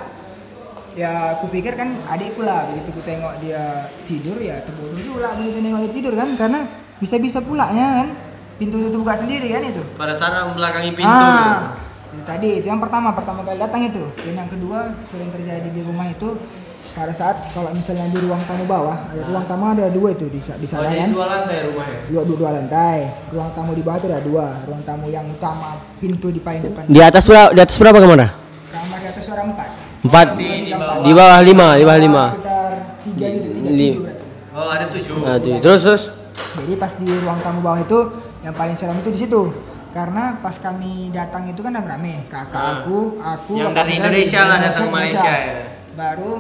[0.95, 2.71] ya aku pikir kan adikku lah.
[2.71, 3.63] Begitu aku tengok dia
[4.03, 6.61] tidur ya terbodoh juga lah begitu nengok dia tidur kan, karena
[7.05, 8.09] bisa-bisa pula ya kan.
[8.57, 9.83] Pintu itu terbuka sendiri kan itu.
[10.01, 11.11] Pada saat membelakangi pintu.
[11.11, 11.77] Ah,
[12.17, 14.09] itu tadi itu yang pertama pertama kali datang itu.
[14.25, 16.39] Dan yang kedua sering terjadi di rumah itu
[16.95, 20.39] pada saat kalau misalnya di ruang tamu bawah, ada ruang tamu ada dua itu di
[20.39, 21.11] di Oh, sana jadi kan.
[21.11, 21.99] dua lantai rumahnya.
[22.07, 22.99] Dua, dua, dua lantai.
[23.35, 24.47] Ruang tamu di bawah itu ada dua.
[24.65, 26.83] Ruang tamu yang utama pintu di paling depan.
[26.87, 27.51] Di atas berapa?
[27.51, 28.19] Di atas berapa kamar?
[28.71, 29.71] Kamar di atas suara empat.
[30.07, 30.27] Empat.
[30.39, 31.03] Empat.
[31.03, 32.25] Di bawah lima, di bawah lima.
[32.31, 34.27] Sekitar tiga gitu, tiga tujuh berarti.
[34.55, 35.15] Oh, ada tujuh.
[35.19, 35.59] Nah, tuh.
[35.59, 36.03] terus terus.
[36.55, 37.99] Jadi pas di ruang tamu bawah itu
[38.41, 39.43] yang paling seram itu di situ.
[39.91, 42.71] Karena pas kami datang itu kan rame, kakak Ah.
[42.83, 45.23] aku, aku, Yang dari lagi, Indonesia lah Indonesia, datang Indonesia.
[45.23, 45.57] Malaysia ya.
[45.95, 46.33] Baru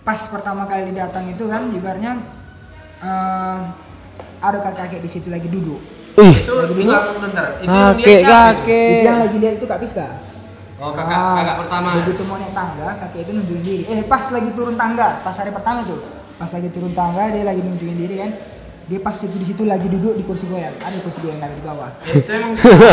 [0.00, 2.12] pas pertama kali datang itu kan ibarnya
[3.00, 3.58] eh,
[4.40, 5.80] ada kakek-kakek di situ lagi duduk.
[6.20, 7.44] Ih, Itu Lagi enggak bentar.
[7.56, 8.90] Itu yang lihat kakek kakek.
[8.92, 10.06] Itu yang lagi lihat itu Kak Piska.
[10.76, 11.88] Oh, kakak Ah, kakak pertama.
[12.04, 13.82] Begitu mau naik tangga, kakek itu nunjukin diri.
[13.86, 15.96] Eh, pas lagi turun tangga, pas hari pertama itu.
[16.36, 18.30] Pas lagi turun tangga, dia lagi nunjukin diri kan.
[18.90, 20.74] Dia pas itu di situ lagi duduk di kursi goyang.
[20.82, 21.90] Ada kursi goyang kami di bawah.
[22.10, 22.52] Itu emang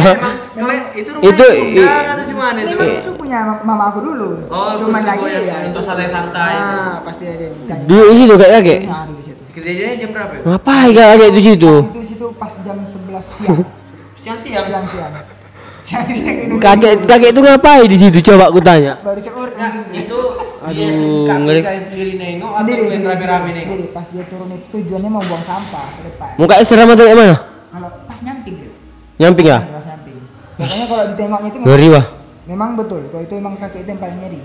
[0.61, 2.69] emang itu rumah Itu- enggak atau cuma itu?
[2.69, 4.45] Memang itu punya mama aku dulu.
[4.45, 5.57] Oh, Cuman lagi goyang ya.
[5.65, 6.53] untuk santai-santai.
[6.53, 7.85] Ah, pasti ada ditanya.
[7.89, 8.79] Dulu di situ kayak kakek.
[8.85, 9.41] Ah, di situ.
[9.57, 10.41] Kejadiannya jam berapa ya?
[10.45, 11.71] Ngapain kakek di situ?
[11.73, 13.59] Pas itu situ pas jam 11 siang.
[14.21, 14.65] Siang-siang.
[14.69, 15.13] Siang-siang.
[15.81, 16.61] Siang-siang.
[16.61, 18.17] Kakek kakek itu ngapain di situ?
[18.21, 19.01] Coba aku tanya.
[19.01, 20.17] baru seur Nah, itu
[20.67, 20.83] Aduh,
[21.23, 21.61] kakek ngeri.
[21.87, 23.63] sendiri nengok sendiri atau sendiri, rame-rame sendiri, nengok?
[23.63, 23.85] sendiri.
[23.95, 26.31] Pas dia turun itu tujuannya mau buang sampah ke depan.
[26.35, 27.35] Mukanya seram atau kayak mana?
[27.71, 28.73] Kalau pas nyamping, Rip.
[29.17, 29.59] Nyamping ya?
[29.63, 30.17] Pas nyamping.
[30.57, 32.05] Pokoknya kalau ditengoknya itu Ngeri wah.
[32.47, 33.01] memang betul.
[33.07, 34.41] Kalau itu memang kakek itu yang paling nyeri.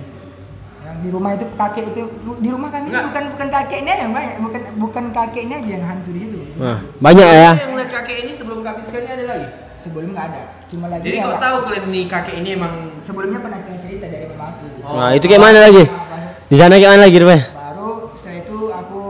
[0.83, 2.01] Yang di rumah itu kakek itu
[2.39, 3.05] di rumah kami ini Enggak.
[3.09, 6.39] bukan bukan kakeknya yang banyak, bukan bukan kakeknya aja yang hantu di situ.
[6.59, 6.87] Nah, itu.
[7.01, 7.51] banyak ya.
[7.57, 9.49] Yang lihat kakek ini sebelum kakek sekali ada lagi.
[9.75, 13.39] Sebelum nggak ada, cuma lagi Jadi ada- kok tahu kalian nih kakek ini emang sebelumnya
[13.39, 14.67] pernah cerita cerita dari mamaku.
[14.83, 14.97] Oh.
[14.97, 15.83] Nah, itu kayak mana lagi?
[15.83, 17.45] Nah, pas- Di sana kayak mana lagi rupanya?
[17.51, 19.01] baru setelah itu aku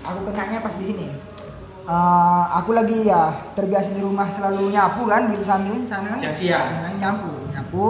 [0.00, 1.08] aku kenanya pas di sini
[1.82, 6.62] Eh, aku lagi ya terbiasa di rumah selalu nyapu kan di samping sana kan Siang-siang.
[6.62, 7.84] Ya, nyapu nyapu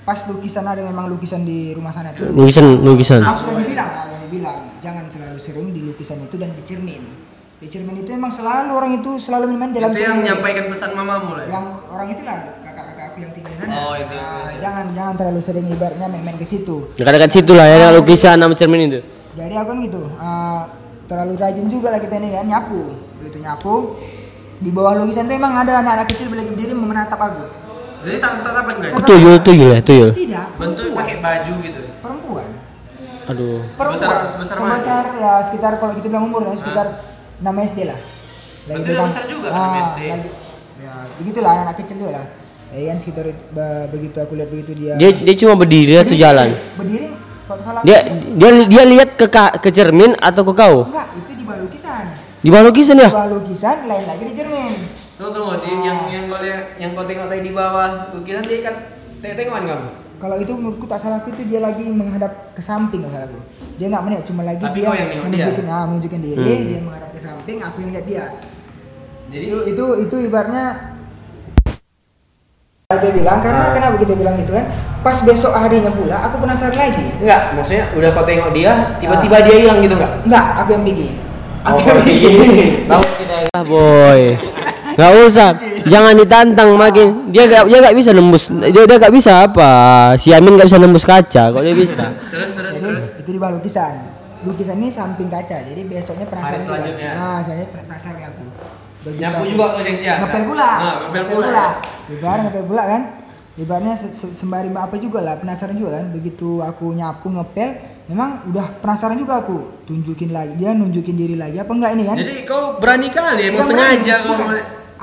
[0.00, 3.20] pas lukisan ada memang lukisan di rumah sana itu Lukisan lukisan.
[3.20, 7.02] aku sudah dibilang ya sudah dibilang jangan selalu sering di lukisan itu dan di cermin
[7.54, 10.26] di cermin itu emang selalu orang itu selalu main dalam itu yang cermin tadi.
[10.26, 11.44] menyampaikan pesan mamamu lah.
[11.44, 11.50] ya?
[11.50, 14.58] yang orang itulah kakak-kakak aku yang tinggal di sana Oh, itu, Ah, itu.
[14.60, 18.80] jangan jangan terlalu sering ibaratnya main-main ke situ Dekat-dekat situ lah ya lukisan sama cermin
[18.86, 19.00] itu.
[19.32, 20.62] jadi aku kan gitu uh,
[21.04, 22.80] terlalu rajin juga lah kita ini kan nyapu
[23.16, 23.74] begitu nyapu
[24.56, 27.44] di bawah lukisan tuh emang ada anak-anak kecil lagi berdiri menatap aku
[28.02, 28.92] Jadi tak tatapan guys.
[28.92, 30.10] Tatap- Tuyul tuyul ya tuyul.
[30.12, 31.80] tidak Bentuk pakai baju gitu.
[31.98, 32.48] perempuan
[33.24, 33.64] Aduh.
[33.72, 36.86] perempuan Sebesar- sebesar sebesar, ya sekitar kalau kita bilang umur ya sekitar
[37.44, 38.00] 6 SD lah
[38.64, 40.00] Berarti udah besar juga kan, ah, 6 SD.
[40.08, 40.30] lagi,
[40.80, 42.26] ya begitulah anak kecil juga lah
[42.66, 46.08] jadi kan sekitar itu- be- begitu aku lihat begitu dia Dia dia cuma berdiri atau
[46.08, 46.48] berdiri, jalan.
[46.74, 47.08] berdiri
[47.44, 50.76] kalau salah Dia aku dia dia lihat ke ka- ke cermin atau ke kau?
[50.84, 52.04] enggak itu di bawah lukisan
[52.40, 53.10] Di bawah lukisan di ya?
[53.10, 54.74] bawah lukisan lain lagi di cermin
[55.14, 58.58] Tunggu tunggu, di, yang yang kau lihat, yang kau tengok tadi di bawah lukisan dia
[58.60, 58.74] kan
[59.20, 59.88] tengok-tengokan kamu.
[60.14, 63.40] Kalau itu menurutku tak salah aku itu dia lagi menghadap ke samping kalau salah aku.
[63.76, 64.88] Dia nggak melihat cuma lagi Tapi dia
[65.20, 65.74] menunjukin dia?
[65.74, 66.66] ah menunjukin diri, Hmm.
[66.70, 68.24] dia menghadap ke samping, aku yang lihat dia.
[69.26, 70.94] Jadi Itu itu itu ibaratnya
[72.94, 73.74] dia bilang karena Ah.
[73.74, 74.64] kenapa kita bilang gitu kan?
[75.02, 77.06] Pas besok harinya pula aku penasaran lagi.
[77.18, 80.12] enggak, maksudnya udah kau tengok dia, tiba-tiba dia hilang gitu enggak?
[80.22, 81.10] Enggak, aku yang bikin.
[81.64, 82.86] Aku Oh, yang bikin.
[82.86, 84.22] Tahu kita Ah boy.
[84.94, 85.48] Gak usah,
[85.84, 87.28] jangan ditantang makin.
[87.28, 88.46] Dia gak dia gak bisa nembus.
[88.48, 89.70] Dia dia gak bisa apa?
[90.14, 91.50] Si Amin gak bisa nembus kaca.
[91.50, 92.04] Kok dia bisa?
[92.32, 93.06] terus terus Jadi terus.
[93.18, 93.94] itu di bawah lukisan.
[94.42, 95.58] Lukisan ini samping kaca.
[95.60, 96.76] Jadi besoknya penasaran Hari juga.
[96.76, 97.10] selanjutnya.
[97.12, 98.44] Nah, saya penasaran aku.
[99.02, 100.18] Begitu Nyapu aku- juga kau siang-siang.
[100.18, 100.44] ngepel kan?
[100.46, 101.66] pula Nah, ngepel pula.
[102.06, 103.02] ibarat ngepel pula kan
[103.54, 107.70] ibaratnya se- se- sembari apa juga lah penasaran juga kan begitu aku nyapu ngepel
[108.04, 112.16] memang udah penasaran juga aku tunjukin lagi dia nunjukin diri lagi apa enggak ini kan
[112.18, 114.34] Jadi kau berani kali, emang Bukan berani, sengaja kau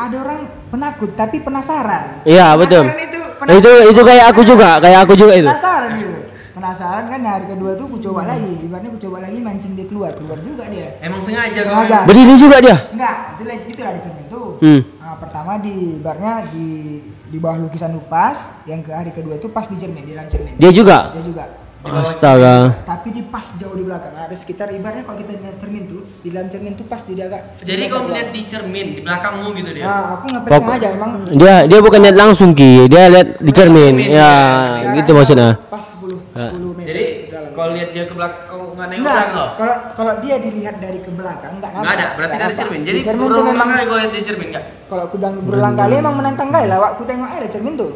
[0.01, 2.89] ada orang penakut tapi penasaran Iya betul.
[2.89, 3.19] Penasaran itu,
[3.57, 5.45] Itu itu kayak aku juga, kayak aku juga itu.
[5.49, 6.17] penasaran gitu
[6.51, 10.13] penasaran kan hari kedua tuh aku coba lagi ibaratnya aku coba lagi mancing dia keluar
[10.13, 11.57] keluar juga dia Emang sengaja.
[11.57, 12.05] Sengaja.
[12.05, 12.77] Berdiri juga dia.
[12.93, 14.47] Enggak, itulah itulah di cermin tuh.
[14.61, 14.81] Hmm.
[15.01, 19.65] Nah, pertama di barnya di di bawah lukisan lupas, yang ke hari kedua itu pas
[19.65, 20.53] di cermin, di dalam cermin.
[20.61, 21.15] Dia juga.
[21.17, 21.43] Dia juga.
[21.81, 22.77] Astaga.
[22.83, 24.13] Tapi di pas jauh di belakang.
[24.13, 27.57] Ada sekitar ibaratnya kalau kita lihat cermin tuh, di dalam cermin tuh pas di agak
[27.57, 29.85] Jadi kau melihat di cermin di belakangmu gitu dia.
[29.85, 31.11] Nah, aku ngepel Pok- sengaja emang.
[31.27, 33.93] Dia dia bukan lihat langsung ki, dia lihat di cermin.
[33.97, 35.49] Cermin, Ya, Jaraknya gitu maksudnya.
[35.67, 36.47] Pas 10 Ya.
[36.47, 37.03] 10 meter Jadi
[37.51, 39.49] kau lihat dia ke belakang kau nggak nengok Enggak, belakang loh.
[39.51, 41.83] kalau kalau dia dilihat dari ke belakang enggak nampak.
[41.83, 42.79] Nggak ada, berarti Nggak dari cermin.
[42.79, 44.65] Di Jadi cermin tuh memang kali kau lihat di cermin nggak?
[44.85, 47.91] kalau aku bilang berulang kali emang menantang gaya lah aku tengok aja cermin tuh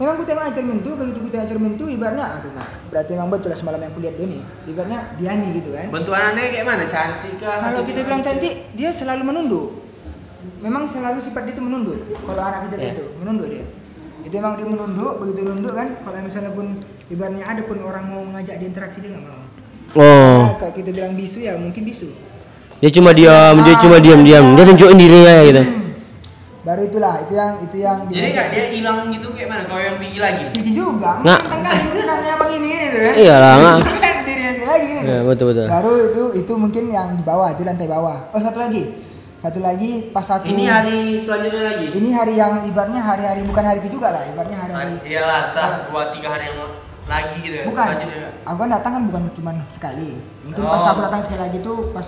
[0.00, 3.28] memang aku tengok cermin tuh begitu aku tengok cermin tuh ibaratnya aduh nah berarti memang
[3.28, 6.64] betul lah semalam yang aku lihat dia nih ibaratnya Diani gitu kan Bentuk anaknya kayak
[6.64, 6.84] mana?
[6.88, 7.56] Cantik kah?
[7.60, 9.68] kalau kita bilang cantik dia selalu menunduk
[10.58, 12.90] memang selalu sifat dia itu menunduk kalau anak kecil Ya.
[12.90, 13.64] itu menunduk dia
[14.20, 16.66] itu emang dia menunduk begitu menunduk kan kalau misalnya pun
[17.06, 19.40] ibaratnya ada pun orang mau ngajak dia interaksi dia nggak mau
[19.90, 22.08] Oh, Karena kalau kita bilang bisu ya mungkin bisu
[22.78, 24.56] dia cuma diam, dia cuma diam-diam.
[24.56, 25.60] Dia tunjukin dirinya gitu.
[25.60, 25.79] Hmm.
[26.70, 29.62] Baru itulah itu yang itu yang Jadi nggak dia hilang gitu kayak mana?
[29.66, 30.42] Kau yang pergi lagi?
[30.54, 31.40] Gigi juga, Nggak.
[31.50, 33.14] kali mungkin rasanya abang ini ini tuh kan.
[33.18, 33.76] Iyalah, nggak.
[33.98, 35.00] Kan dirinya sendiri lagi ini.
[35.02, 35.66] Ya, betul betul.
[35.66, 38.16] Baru itu itu mungkin yang di bawah, itu lantai bawah.
[38.30, 38.82] Oh satu lagi,
[39.36, 40.46] satu lagi pas aku.
[40.46, 41.86] Ini hari selanjutnya lagi.
[41.90, 44.94] Ini hari yang ibaratnya hari-hari bukan hari itu juga lah, ibaratnya hari-hari.
[45.02, 46.58] Iyalah setelah dua tiga hari yang
[47.04, 47.64] lagi gitu ya.
[47.66, 48.30] Bukan, Selanjutnya.
[48.46, 50.10] aku kan datang kan bukan cuma sekali.
[50.46, 50.70] Mungkin Oh.
[50.70, 52.06] pas aku datang sekali lagi tuh pas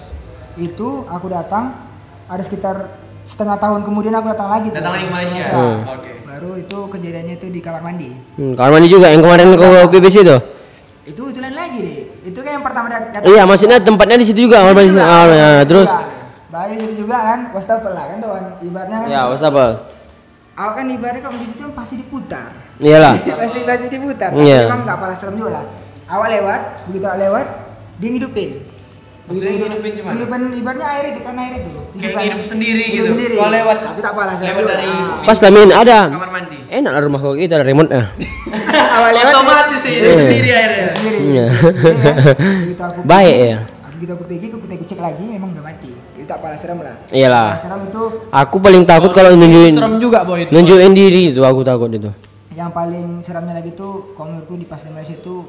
[0.54, 1.74] itu aku datang
[2.28, 2.76] ada sekitar
[3.22, 4.78] setengah tahun kemudian aku datang lagi tuh.
[4.78, 5.44] Datang lagi ke Malaysia.
[5.48, 5.78] Hmm.
[5.88, 6.10] Oke.
[6.24, 10.16] Baru itu kejadiannya itu di kamar mandi Hmm, kamar mandi juga yang kemarin kau BBC
[10.20, 10.36] itu.
[11.02, 14.24] itu itu lain lagi deh itu kan yang pertama dat- datang Iya, maksudnya tempatnya di
[14.24, 14.90] situ juga kamar mandi.
[14.96, 15.90] Ah, ya, itu terus
[16.48, 19.20] baru di situ juga kan wastafel lah kan tuh kan ibaratnya kan ya?
[19.50, 19.70] Bal?
[20.52, 23.14] awak kan ibaratnya kalau di situ kan pasti diputar Iyalah.
[23.40, 24.56] pasti pasti diputar Iya.
[24.58, 25.64] tapi emang nggak pernah serem juga lah
[26.06, 27.46] awak lewat begitu awak lewat
[27.98, 28.50] dia ngidupin
[29.22, 30.10] Maksudnya ngidupin cuman?
[30.12, 33.12] ngidupin ibaratnya air itu kan air itu Kayak hidup sendiri Hidup gitu.
[33.12, 35.22] sendiri Kalau lewat tapi tak apalah serem lewat dari Ah.
[35.22, 35.98] Pas Lamin ada.
[36.08, 36.58] kamar mandi.
[36.68, 38.02] Enak lah rumah kau kita ada remote-nya.
[38.96, 40.18] awal lewat Otomatis sih hidup Iya.
[40.18, 40.48] sendiri
[40.88, 41.44] sendiri Iya.
[41.52, 41.98] Sendiri
[42.74, 42.86] kan.
[42.88, 43.58] aku Baik pergi, ya.
[43.92, 46.96] begitu aku pergi aku kita cek lagi memang udah mati itu tak apalah serem lah
[47.08, 47.46] Iyalah.
[47.52, 50.50] Yang serem itu Aku paling takut kalau nunjukin Serem juga boy itu.
[50.50, 52.10] nunjukin diri itu aku takut itu.
[52.52, 55.40] yang paling seramnya lagi tuh kalau menurutku di pas di Malaysia itu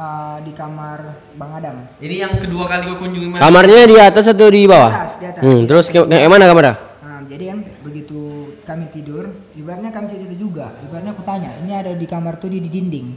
[0.00, 0.98] uh, di kamar
[1.36, 3.40] Bang Adam Jadi yang kedua kali kau kunjungi mana?
[3.40, 4.90] Kamarnya di atas atau di bawah?
[4.90, 5.42] Di atas, di atas.
[5.44, 6.74] Hmm, terus ke, kayak mana kamarnya?
[7.04, 8.20] Nah, jadi kan begitu
[8.64, 9.24] kami tidur,
[9.56, 10.72] ibaratnya kami situ juga.
[10.86, 13.08] Ibaratnya aku tanya, ini ada di kamar tuh di, di dinding.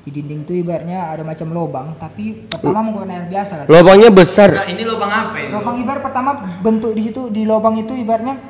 [0.00, 3.66] Di dinding tuh ibaratnya ada macam lobang, tapi pertama menggunakan air biasa kan.
[3.68, 4.48] Lubangnya Nah, besar.
[4.64, 5.52] ini lubang apa ini?
[5.52, 6.30] Lobang ibarat pertama
[6.64, 8.40] bentuk di situ di lobang itu ibaratnya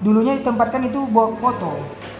[0.00, 1.76] dulunya ditempatkan itu buat foto.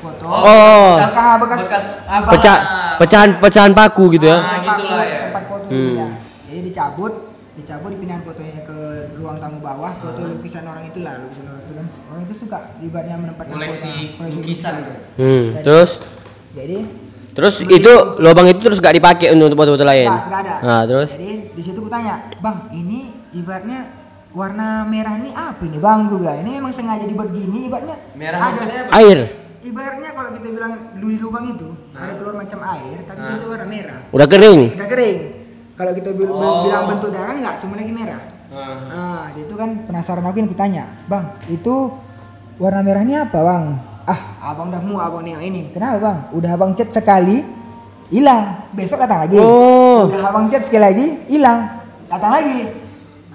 [0.07, 0.27] Foto.
[0.29, 0.93] Oh.
[0.97, 2.29] bekas, Ah, bekas- bekas apa?
[2.31, 2.57] Pecah
[2.97, 4.37] pecahan pecahan paku gitu ya.
[4.37, 5.19] Ah, tempat gitulah ya.
[5.27, 5.77] Tempat foto Hmm.
[5.77, 6.09] dulunya.
[6.47, 7.13] Jadi dicabut,
[7.53, 8.79] dicabut dipindahin fotonya ke
[9.15, 13.17] ruang tamu bawah, foto lukisan orang itulah, lukisan orang itu kan orang itu suka ibaratnya
[13.19, 14.75] menempatkan Koleksi foto, lukisan.
[15.17, 15.91] Hmm, Jadi- terus
[16.53, 16.79] Jadi
[17.31, 20.07] terus itu lubang itu terus gak dipakai untuk foto-foto lain.
[20.07, 20.55] Nggak, nggak ada.
[20.63, 23.01] Nah, terus Jadi di situ gue tanya, bang, ini
[23.35, 23.81] ibaratnya
[24.33, 25.99] warna merah ini apa ini bang?
[26.07, 28.47] Gue bilang ini memang sengaja dibuat gini, ibaratnya Merah ada.
[28.47, 28.93] maksudnya apa?
[28.95, 29.19] air
[29.67, 33.29] Ibaratnya kalau kita bilang dulu di lubang itu ada keluar macam air, tapi Hah?
[33.35, 34.61] bentuk warna merah, udah kering.
[34.79, 35.19] udah kering.
[35.75, 36.63] Kalau kita bil- Oh.
[36.63, 38.23] bilang bentuk darah nggak, cuma lagi merah.
[38.47, 38.79] Ah.
[38.87, 41.91] Ah, dia itu kan penasaran aku yang kutanya, bang, itu
[42.57, 43.65] warna merah ini apa bang?
[44.07, 45.63] Ah, abang dah mu abang nengok ini.
[45.69, 46.19] Kenapa bang?
[46.31, 47.43] Udah abang cat sekali,
[48.09, 48.71] hilang.
[48.71, 49.35] Besok datang lagi.
[49.37, 50.07] Oh.
[50.07, 51.83] Udah abang cat sekali lagi, hilang.
[52.07, 52.71] Datang lagi.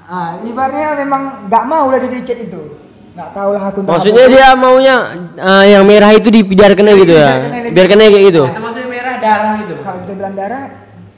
[0.01, 2.79] Ah, ibaratnya memang nggak mau lah dia di cat itu.
[3.12, 3.80] Nggak tahu lah aku.
[3.84, 4.34] Maksudnya apa.
[4.34, 4.95] dia maunya
[5.36, 7.32] ah, yang merah itu dibiarkan aja gitu ya.
[7.76, 8.10] Biarkan aja.
[8.12, 8.43] Kayak gitu.
[8.47, 9.74] Itu maksudnya merah darah gitu.
[9.84, 10.63] Kalau kita bilang darah,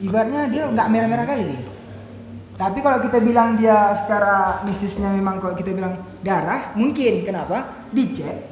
[0.01, 1.57] ibaratnya dia nggak merah-merah kali.
[2.53, 7.85] Tapi kalau kita bilang dia secara mistisnya memang kalau kita bilang darah, mungkin kenapa?
[7.93, 8.45] Dicet,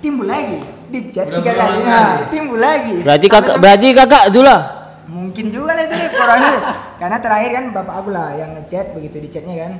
[0.00, 2.32] timbul lagi, dicet tiga kali, nah, kali.
[2.32, 3.04] timbul lagi.
[3.04, 4.60] Berarti kakak berarti kakak itulah.
[5.04, 6.56] mungkin juga lah itu nih orangnya.
[6.96, 9.72] Karena terakhir kan bapak aku lah yang ngechat begitu dicetnya kan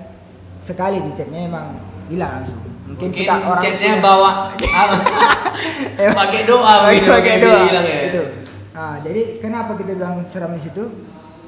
[0.60, 1.80] sekali dicetnya emang
[2.12, 2.73] hilang langsung.
[2.94, 4.30] Mungkin, Mungkin suka orang chatnya punya- bawa
[6.16, 7.98] pakai doa gitu, pakai biar doa ya.
[8.04, 8.22] itu
[8.70, 10.82] nah jadi kenapa kita bilang seram di situ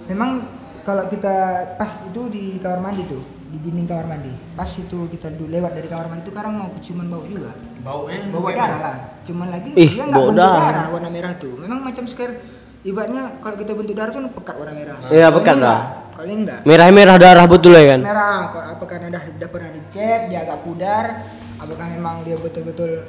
[0.07, 0.47] memang
[0.83, 1.35] kalau kita
[1.75, 5.87] pas itu di kamar mandi tuh di dinding kamar mandi pas itu kita lewat dari
[5.87, 8.59] kamar mandi itu sekarang mau keciuman bau juga Baunya bau bagaimana?
[8.61, 10.63] darah lah cuman lagi Ih, dia nggak bau bentuk darah.
[10.65, 10.87] darah.
[10.89, 12.39] warna merah tuh memang macam sekarang
[12.83, 15.59] ibaratnya kalau kita bentuk darah tuh pekat warna merah Iya, pekat lah.
[15.59, 15.83] enggak.
[16.15, 18.01] kalau enggak Merah-merah darah betul ya kan.
[18.01, 21.05] merah kok apa karena udah, udah pernah dicet dia agak pudar
[21.57, 23.05] apakah memang dia betul-betul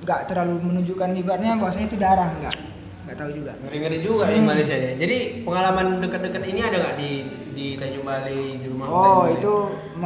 [0.00, 2.54] nggak terlalu menunjukkan ibaratnya bahwasanya itu darah nggak
[3.02, 4.32] nggak tahu juga Ngeri-ngeri juga Hmm.
[4.32, 4.92] di Malaysia ya.
[4.94, 7.10] Jadi pengalaman dekat-dekat ini ada nggak di
[7.50, 9.34] di Tanjung Bali di rumah Oh, Tanjung Bali?
[9.36, 9.54] itu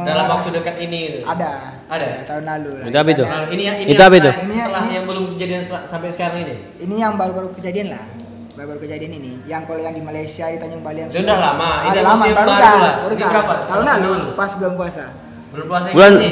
[0.01, 1.01] dalam waktu dekat ini.
[1.13, 1.19] gitu.
[1.23, 1.51] ada
[1.85, 2.07] Ada?
[2.25, 3.23] tahun lalu lah Itu apa itu?
[3.23, 4.25] Nah, ini ini Itu apa itu?
[4.27, 6.55] Ini- Setelah ini- yang belum kejadian sampai sekarang ini.
[6.81, 8.03] ini yang baru-baru kejadian lah
[8.51, 11.71] baru-baru kejadian ini yang kalau yang di Malaysia di Tanjung Bali yang Ya udah lama.
[11.83, 12.93] Ini ada lama yang baru lah.
[13.03, 13.53] Barusan berapa?
[13.61, 15.05] tahun lalu pas bulan puasa
[15.51, 16.29] Belum puasa yang Bulan ini.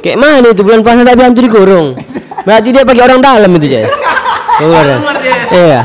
[0.00, 1.94] Kayak mana itu bulan puasa tapi hantu digorong.
[2.46, 3.88] Berarti dia pakai orang dalam itu, Jess.
[4.60, 4.84] Keluar.
[4.84, 4.98] ya?
[5.52, 5.80] Iya.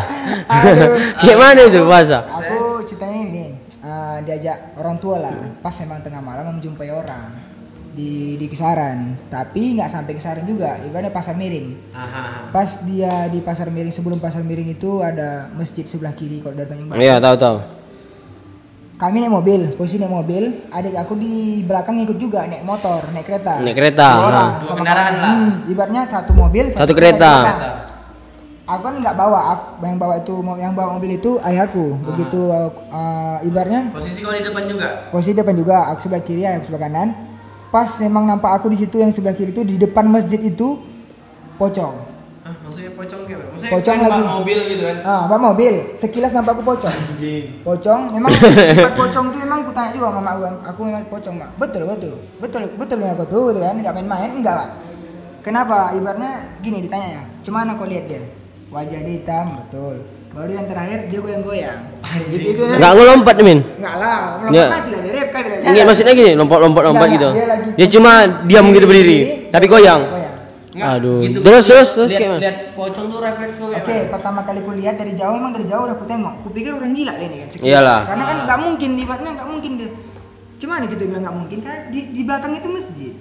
[1.20, 2.18] Kayak mana itu puasa?
[2.28, 3.46] aku ceritanya ini
[3.82, 7.34] eh, diajak orang tua lah pas memang tengah malam menjumpai orang
[7.96, 12.52] di di kisaran tapi nggak sampai kisaran juga ibaratnya pasar miring Aha.
[12.52, 16.68] pas dia di pasar miring sebelum pasar miring itu ada masjid sebelah kiri kalau dari
[16.68, 17.58] Tanjung Iya, tahu tahu.
[18.96, 23.24] Kami naik mobil posisi naik mobil adik aku di belakang ikut juga naik motor naik
[23.24, 25.22] kereta Naik kereta, Dua orang Dua sama kendaraan kami.
[25.22, 25.32] lah.
[25.34, 27.32] Hmm, ibaratnya satu mobil Satu kita kereta.
[27.38, 27.60] belakang.
[28.66, 33.38] aku kan nggak bawa aku, yang bawa itu yang bawa mobil itu ayahku begitu uh,
[33.42, 34.88] ibaratnya Posisi kau di depan juga.
[35.10, 37.08] posisi depan juga aku sebelah kiri aku sebelah kanan
[37.68, 40.80] pas memang nampak aku di situ yang sebelah kiri itu di depan masjid itu
[41.56, 41.94] pocong
[42.42, 43.45] Hah, maksudnya pocong apa?
[43.56, 44.22] Maksudnya Pocong kan lagi.
[44.28, 44.98] mobil gitu kan.
[45.02, 47.44] ah bawa mobil sekilas nampak aku pocong Anjing.
[47.64, 48.32] pocong memang
[48.76, 51.82] sifat pocong itu memang aku tanya juga sama mak aku aku memang pocong mak betul
[51.88, 54.70] betul betul betul ya aku tuh gitu kan nggak main-main enggak pak
[55.42, 58.22] kenapa ibaratnya gini ditanya ya cuman aku lihat dia
[58.68, 60.04] wajah dia hitam betul
[60.36, 62.28] baru yang terakhir dia goyang-goyang Anjing.
[62.36, 63.60] itu, itu Enggak ngelompat, Min.
[63.80, 64.20] Enggak lah,
[64.52, 64.68] Ya.
[64.68, 67.28] melompat mati lah, dia kan maksudnya gini, lompat-lompat lompat Enggak, gitu.
[67.32, 68.12] enggak, dia lagi Dia cuma
[68.44, 70.02] diam gitu berdiri, tapi goyang.
[70.76, 71.18] Nggak, Aduh.
[71.24, 71.38] gitu.
[71.40, 72.40] Terus, Lihat- terus, terus lihat, gimana?
[72.44, 74.12] lihat pocong tuh refleks kau kayak Oke, mana?
[74.12, 76.34] pertama kali ku lihat dari jauh emang dari jauh udah ku tengok.
[76.44, 77.48] Ku pikir orang gila ini kan.
[77.48, 77.70] sekilas.
[77.72, 78.00] Iyalah.
[78.04, 79.90] Karena kan nggak mungkin di Batna nggak mungkin dia.
[80.56, 83.14] Cuman kita bilang nggak mungkin kan di, di belakang itu masjid.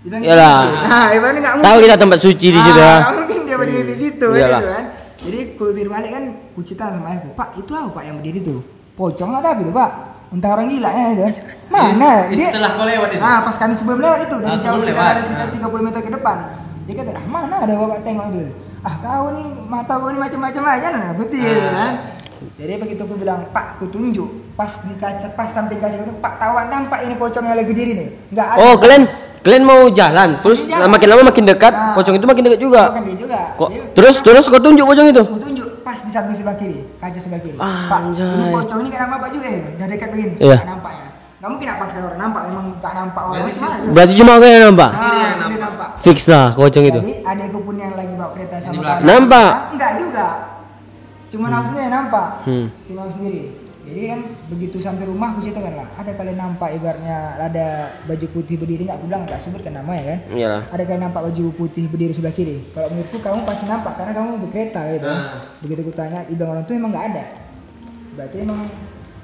[0.00, 0.56] Di belakang itu Iyalah.
[0.56, 0.72] masjid.
[0.82, 1.68] Nah, ibaratnya nggak mungkin.
[1.68, 2.94] Tahu kita tempat suci di situ Ah, ya.
[2.98, 4.56] nggak mungkin dia berdiri di situ kan, Iyalah.
[4.56, 4.84] gitu kan.
[5.22, 8.40] Jadi ku pikir balik kan, ku cerita sama ayahku, Pak itu apa Pak yang berdiri
[8.40, 8.58] tuh?
[8.92, 9.90] Pocong atau apa itu Pak?
[10.32, 11.32] Entah orang gila ya kan.
[11.72, 12.12] Mana?
[12.28, 13.20] Ini setelah kau lewat itu?
[13.20, 16.08] Ah, pas kami sebelum lewat itu dari Ah, jauh sekitar ada sekitar 30 meter ke
[16.10, 16.36] depan.
[16.82, 18.50] Dia kata, ah, mana ada bapak tengok itu?
[18.82, 21.70] Ah kau nih mata kau nih macam-macam aja nah putih gitu Ah.
[21.70, 21.94] kan.
[22.58, 26.34] Jadi begitu aku bilang Pak, aku tunjuk pas di kaca pas samping kaca itu Pak
[26.36, 28.08] tawan nampak ini pocong yang lagi diri nih.
[28.34, 28.58] Enggak ada.
[28.58, 29.02] Oh, kalian
[29.40, 30.90] kalian mau jalan, terus jalan.
[30.90, 31.94] makin lama makin dekat, Ah.
[31.94, 32.82] pocong itu makin dekat juga.
[32.90, 33.40] Bukan dia juga.
[33.54, 35.22] Kok Dia- terus terus kau tunjuk pocong itu?
[35.22, 37.58] Aku tunjuk pas di samping sebelah kiri, kaca sebelah kiri.
[37.62, 38.26] Ah, Pak, anjay.
[38.28, 39.58] ini pocong ini gak nampak Pak juga ya?
[39.62, 40.34] Udah dekat begini.
[40.36, 40.58] Iya.
[40.64, 41.06] Nampak ya.
[41.42, 43.90] Gak mungkin apa sekarang orang nampak, memang gak nampak orang mana.
[43.90, 44.90] Berarti cuma kau yang nampak.
[44.94, 45.88] Sendiri Ah, yang sendiri nampak.
[45.98, 47.00] Fix lah pocong itu.
[47.02, 49.02] Jadi adekku pun yang lagi bawa kereta sama kawan.
[49.02, 49.50] Nampak?
[49.74, 50.28] Enggak juga.
[51.26, 52.28] Cuma aku sendiri yang nampak.
[52.46, 52.66] Hmm.
[52.86, 53.42] Cuma aku sendiri.
[53.82, 55.88] Jadi kan begitu sampai rumah aku ceritakan lah.
[55.98, 57.66] Ada kalian nampak ibaratnya ada
[58.06, 60.18] baju putih berdiri nggak aku bilang nggak sebutkan nama ya kan.
[60.30, 60.62] Iyalah.
[60.70, 62.62] Ada kalian nampak baju putih berdiri sebelah kiri.
[62.70, 65.20] Kalau menurutku kamu pasti nampak karena kamu berkereta gitu kan.
[65.58, 67.24] Begitu aku tanya, dibilang orang tuh emang nggak ada.
[68.14, 68.60] Berarti emang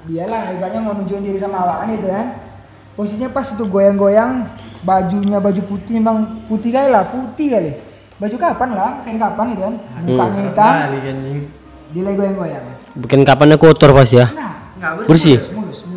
[0.09, 2.27] dialah ibaratnya mau nunjukin diri sama awak kan itu kan.
[2.97, 4.49] Posisinya pas itu goyang-goyang
[4.83, 7.71] bajunya baju putih emang putih kali lah putih kali.
[8.19, 9.75] Baju kapan lah, kain kapan itu kan.
[10.03, 10.73] Mukanya hitam,
[11.95, 12.65] dia lagi goyang-goyang.
[12.99, 14.27] Bikin kapannya kotor pas ya.
[14.27, 15.37] Enggak, Nggak Bersih?
[15.39, 15.88] mulus, mulus, mulus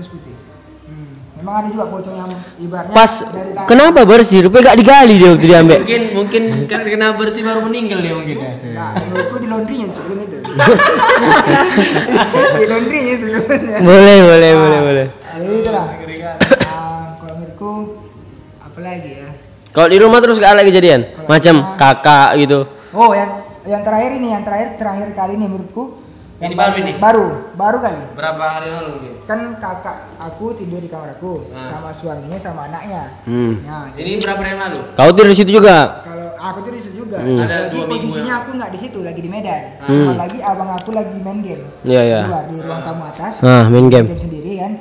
[1.52, 2.30] Memang ada juga pocong yang
[2.64, 3.68] ibaratnya Pas dari tangan.
[3.68, 4.48] kenapa bersih?
[4.48, 5.78] Rupanya gak digali dia waktu diambil.
[5.84, 8.50] Mungkin mungkin karena kena bersih baru meninggal dia mungkin ya.
[8.56, 10.36] Enggak, menurutku di laundrynya sebelum itu.
[12.56, 13.78] di laundrynya itu sebenarnya.
[13.84, 15.06] boleh, boleh, boleh, boleh.
[15.12, 15.86] Jadi itulah.
[16.72, 17.72] Ah, kalau menurutku
[18.64, 19.28] apa lagi ya?
[19.76, 21.00] Kalau di rumah terus gak ada kejadian?
[21.28, 22.64] Macam kakak gitu.
[22.96, 26.00] Oh, yang yang terakhir ini, yang terakhir terakhir kali ini menurutku
[26.42, 26.92] Ini yang baru paling- ini?
[26.98, 28.02] Baru, baru kali.
[28.12, 29.12] Berapa hari lalu mungkin?
[29.22, 31.62] Kan kakak aku tidur di kamar aku Ah.
[31.62, 33.14] sama suaminya sama anaknya.
[33.22, 33.62] Hmm.
[33.62, 34.80] Nah, Ini berapa hari yang lalu?
[34.92, 36.02] Kau tidur di situ juga?
[36.02, 37.38] kalau aku tuh di situ juga, Hmm.
[37.38, 38.40] Ada lagi posisinya ya?
[38.42, 39.62] aku nggak di situ, lagi di Medan.
[39.78, 39.94] Hmm.
[39.94, 41.62] Cuma lagi abang aku lagi main game.
[41.86, 42.20] Iya, iya.
[42.26, 43.34] Keluar di ruang tamu atas.
[43.40, 44.10] Ah, main game.
[44.10, 44.72] sendiri kan.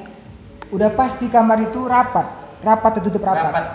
[0.72, 2.26] Udah pasti kamar itu rapat,
[2.60, 3.54] rapat tertutup rapat.
[3.54, 3.66] Rapat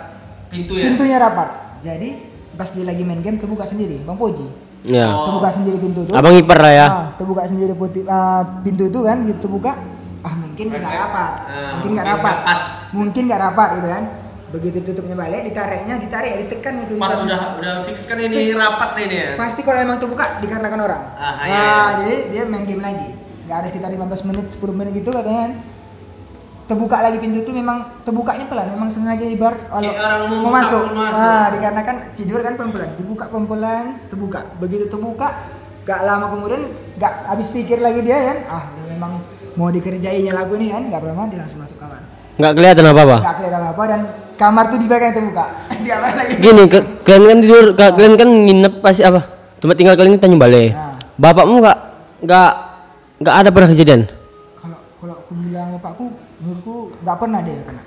[0.51, 0.91] pintu ya.
[0.91, 1.49] Pintunya rapat.
[1.79, 2.11] Jadi
[2.57, 4.66] pas dia lagi main game terbuka sendiri, Bang Foji.
[4.87, 5.11] Ya.
[5.11, 5.27] Oh.
[5.27, 6.15] Terbuka sendiri pintu tuh.
[6.15, 6.87] Abang ipar lah ya.
[6.87, 9.75] Ah, terbuka sendiri putih, ah, pintu itu kan gitu buka.
[10.23, 12.63] Ah mungkin nggak rapat, Ah, mungkin mungkin nggak rapat, pas.
[12.95, 14.05] mungkin nggak rapat gitu kan.
[14.47, 16.95] Begitu tutupnya balik, ditariknya, ditarik, ditekan itu.
[16.97, 18.55] Pas udah udah fix kan ini Fix.
[18.55, 19.29] rapat nih ini ya.
[19.35, 21.03] Pasti kalau emang terbuka dikarenakan orang.
[21.19, 21.83] Ah, nah, iya, iya.
[21.99, 23.11] jadi dia main game lagi.
[23.47, 25.53] Gak ada sekitar 15 menit, 10 menit gitu katanya kan.
[26.67, 29.95] Terbuka lagi pintu itu memang terbukanya pelan, memang sengaja ibar orang
[30.43, 30.83] mau masuk.
[30.91, 31.15] masuk.
[31.15, 34.41] Nah, dikarenakan tidur kan pelan-pelan, dibuka pelan-pelan, terbuka.
[34.59, 35.47] Begitu terbuka,
[35.87, 36.67] gak lama kemudian
[36.99, 38.39] gak habis pikir lagi dia kan.
[38.51, 39.23] Ah, dia memang
[39.55, 42.03] mau dikerjainnya lagu ini kan, gak pernah dia langsung masuk kamar.
[42.37, 43.17] Nggak kelihatan apa-apa.
[43.23, 44.01] Gak kelihatan apa dan
[44.35, 45.47] kamar tuh di bagian terbuka.
[45.87, 46.35] Apa lagi?
[46.43, 49.23] Gini, ke, kalian kan tidur, ka- kalian kan nginep pasti apa?
[49.63, 50.75] Tempat tinggal kalian ini Tanjung Balai.
[50.75, 50.99] Nah.
[51.15, 51.79] Bapakmu nggak
[52.27, 52.51] nggak
[53.23, 54.03] nggak ada pernah kejadian?
[54.59, 56.05] kalau kalau aku bilang bapakku
[56.47, 57.83] menurutku nggak pernah dia kena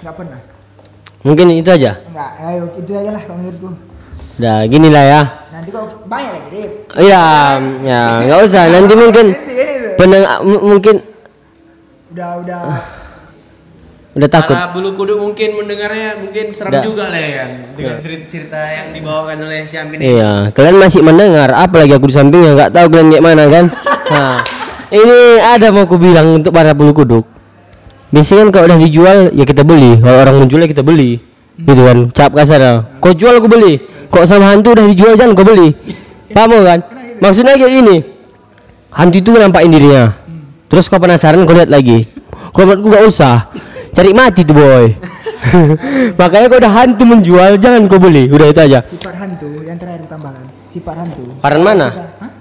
[0.00, 0.40] nggak pernah
[1.20, 2.00] Mungkin itu aja.
[2.02, 3.70] nggak ayo itu aja lah kalau menurutku
[4.40, 5.22] Udah gini lah ya.
[5.52, 7.24] nanti kalau banyak lagi deh Iya,
[7.84, 8.62] ya nggak usah.
[8.66, 9.88] Nanti mungkin Nanti itu.
[9.94, 10.94] peneng mungkin
[12.10, 12.60] udah udah
[14.16, 14.56] udah takut.
[14.56, 16.82] Para bulu kuduk mungkin mendengarnya mungkin serem Nggak.
[16.82, 18.00] juga lah ya kan dengan Nggak.
[18.00, 20.16] cerita-cerita yang dibawakan oleh si Amin ini.
[20.16, 23.64] Iya, kalian masih mendengar, apalagi aku di sampingnya nggak tahu kalian kayak mana kan?
[24.10, 24.42] Nah,
[24.90, 27.22] ini ada mau aku bilang untuk para bulu kuduk.
[28.10, 31.22] Biasanya kan kalau udah dijual ya kita beli, kalau orang menjual ya kita beli,
[31.62, 31.98] gitu kan?
[32.10, 32.72] Cap kasar, ya.
[32.98, 33.78] kau jual aku beli,
[34.10, 35.70] kok sama hantu udah dijual jangan kau beli,
[36.34, 36.82] paham kan?
[37.22, 37.96] Maksudnya kayak gini,
[38.90, 40.04] hantu itu nampakin dirinya,
[40.66, 42.02] terus kau penasaran kau lihat lagi,
[42.50, 43.36] kalau menurutku gak usah,
[43.94, 44.86] cari mati tuh boy.
[46.20, 48.82] Makanya kalau udah hantu menjual jangan kau beli, udah itu aja.
[48.82, 51.88] sifat hantu yang terakhir ditambahkan sifat hantu Paran mana?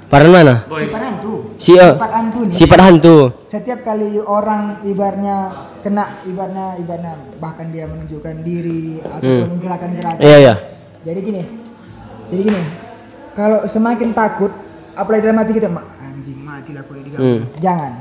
[0.09, 0.65] Paran mana?
[0.65, 0.83] Boy.
[0.83, 3.15] sifat hantu Si eh, sifat hantu nih Sifat hantu.
[3.43, 5.37] setiap kali orang ibarnya
[5.79, 10.53] kena ibarnya ibarnya bahkan dia menunjukkan diri ataupun gerakan-gerakan Iya iya.
[11.01, 11.41] jadi gini
[12.27, 12.61] jadi gini
[13.33, 14.51] kalau semakin takut
[14.93, 17.41] apalagi dalam hati kita "Ma, anjing mati lah diganggu Hmm.
[17.57, 17.93] jangan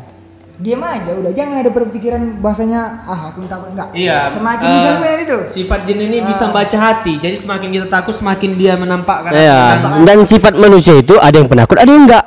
[0.58, 4.26] diam aja udah jangan ada berpikiran bahasanya ah aku takut enggak Iya.
[4.26, 6.50] semakin eh, digangguin itu Sifat jin ini bisa Ah.
[6.50, 7.14] baca hati.
[7.16, 9.54] Jadi semakin kita takut semakin dia menampakkan Iya.
[9.54, 10.02] hati.
[10.02, 12.24] Dan sifat manusia itu ada yang penakut, ada yang enggak.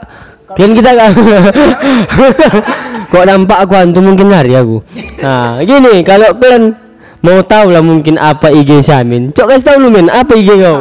[0.47, 1.11] Kalian kita kan.
[3.11, 4.79] Kok nampak aku hantu mungkin lari aku.
[5.19, 6.71] Nah, gini kalau kalian
[7.19, 9.35] mau tahu lah mungkin apa IG Samin.
[9.35, 10.79] Cok kasih tahu lu men, apa IG kau?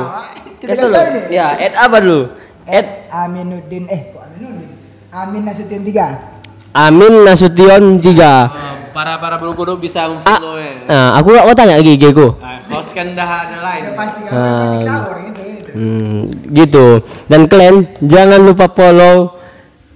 [0.63, 1.21] Kita Kasih tahu ini.
[1.35, 2.31] Ya, add apa dulu?
[2.71, 4.71] Add Aminuddin eh kok Aminuddin?
[5.11, 6.71] Amin Nasution 3.
[6.71, 8.15] Amin Nasution 3.
[8.15, 8.47] Eh,
[8.95, 10.87] para para bulu kuduk bisa Ah, follow ya.
[10.87, 12.31] nah, aku mau tanya lagi IG ku.
[12.39, 13.81] Nah, host kan dah ada lain.
[13.91, 15.71] Udah pasti kan udah pasti tahu orang itu itu.
[15.75, 16.19] Hmm,
[16.55, 16.87] gitu.
[17.27, 19.35] Dan kalian jangan lupa follow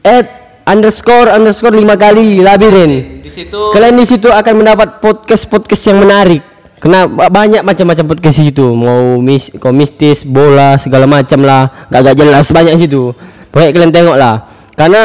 [0.02, 3.20] at underscore underscore lima kali labirin.
[3.20, 6.40] Di situ Kalian di situ akan mendapat podcast podcast yang menarik.
[6.80, 8.66] Kena ba- banyak macam-macam podcast di situ.
[8.76, 11.88] Mau mis, komistis, bola, segala macam lah.
[11.88, 13.12] Gak gak jelas banyak di situ.
[13.48, 14.34] Pokoknya kalian tengok lah.
[14.76, 15.02] Karena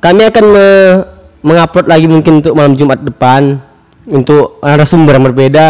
[0.00, 1.00] kami akan me-
[1.46, 3.62] mengupload lagi mungkin untuk malam Jumat depan
[4.06, 5.66] untuk narasumber yang berbeda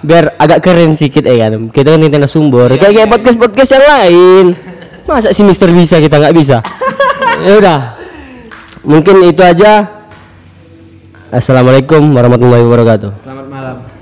[0.00, 3.84] biar agak keren sedikit eh kan kita kan kita narasumber kayak kayak podcast podcast yang
[3.84, 4.44] lain
[5.04, 6.64] masa si Mister bisa kita nggak bisa
[7.44, 7.78] ya udah
[8.84, 10.04] mungkin itu aja.
[11.34, 13.18] Assalamualaikum warahmatullahi wabarakatuh.
[13.18, 13.93] Selamat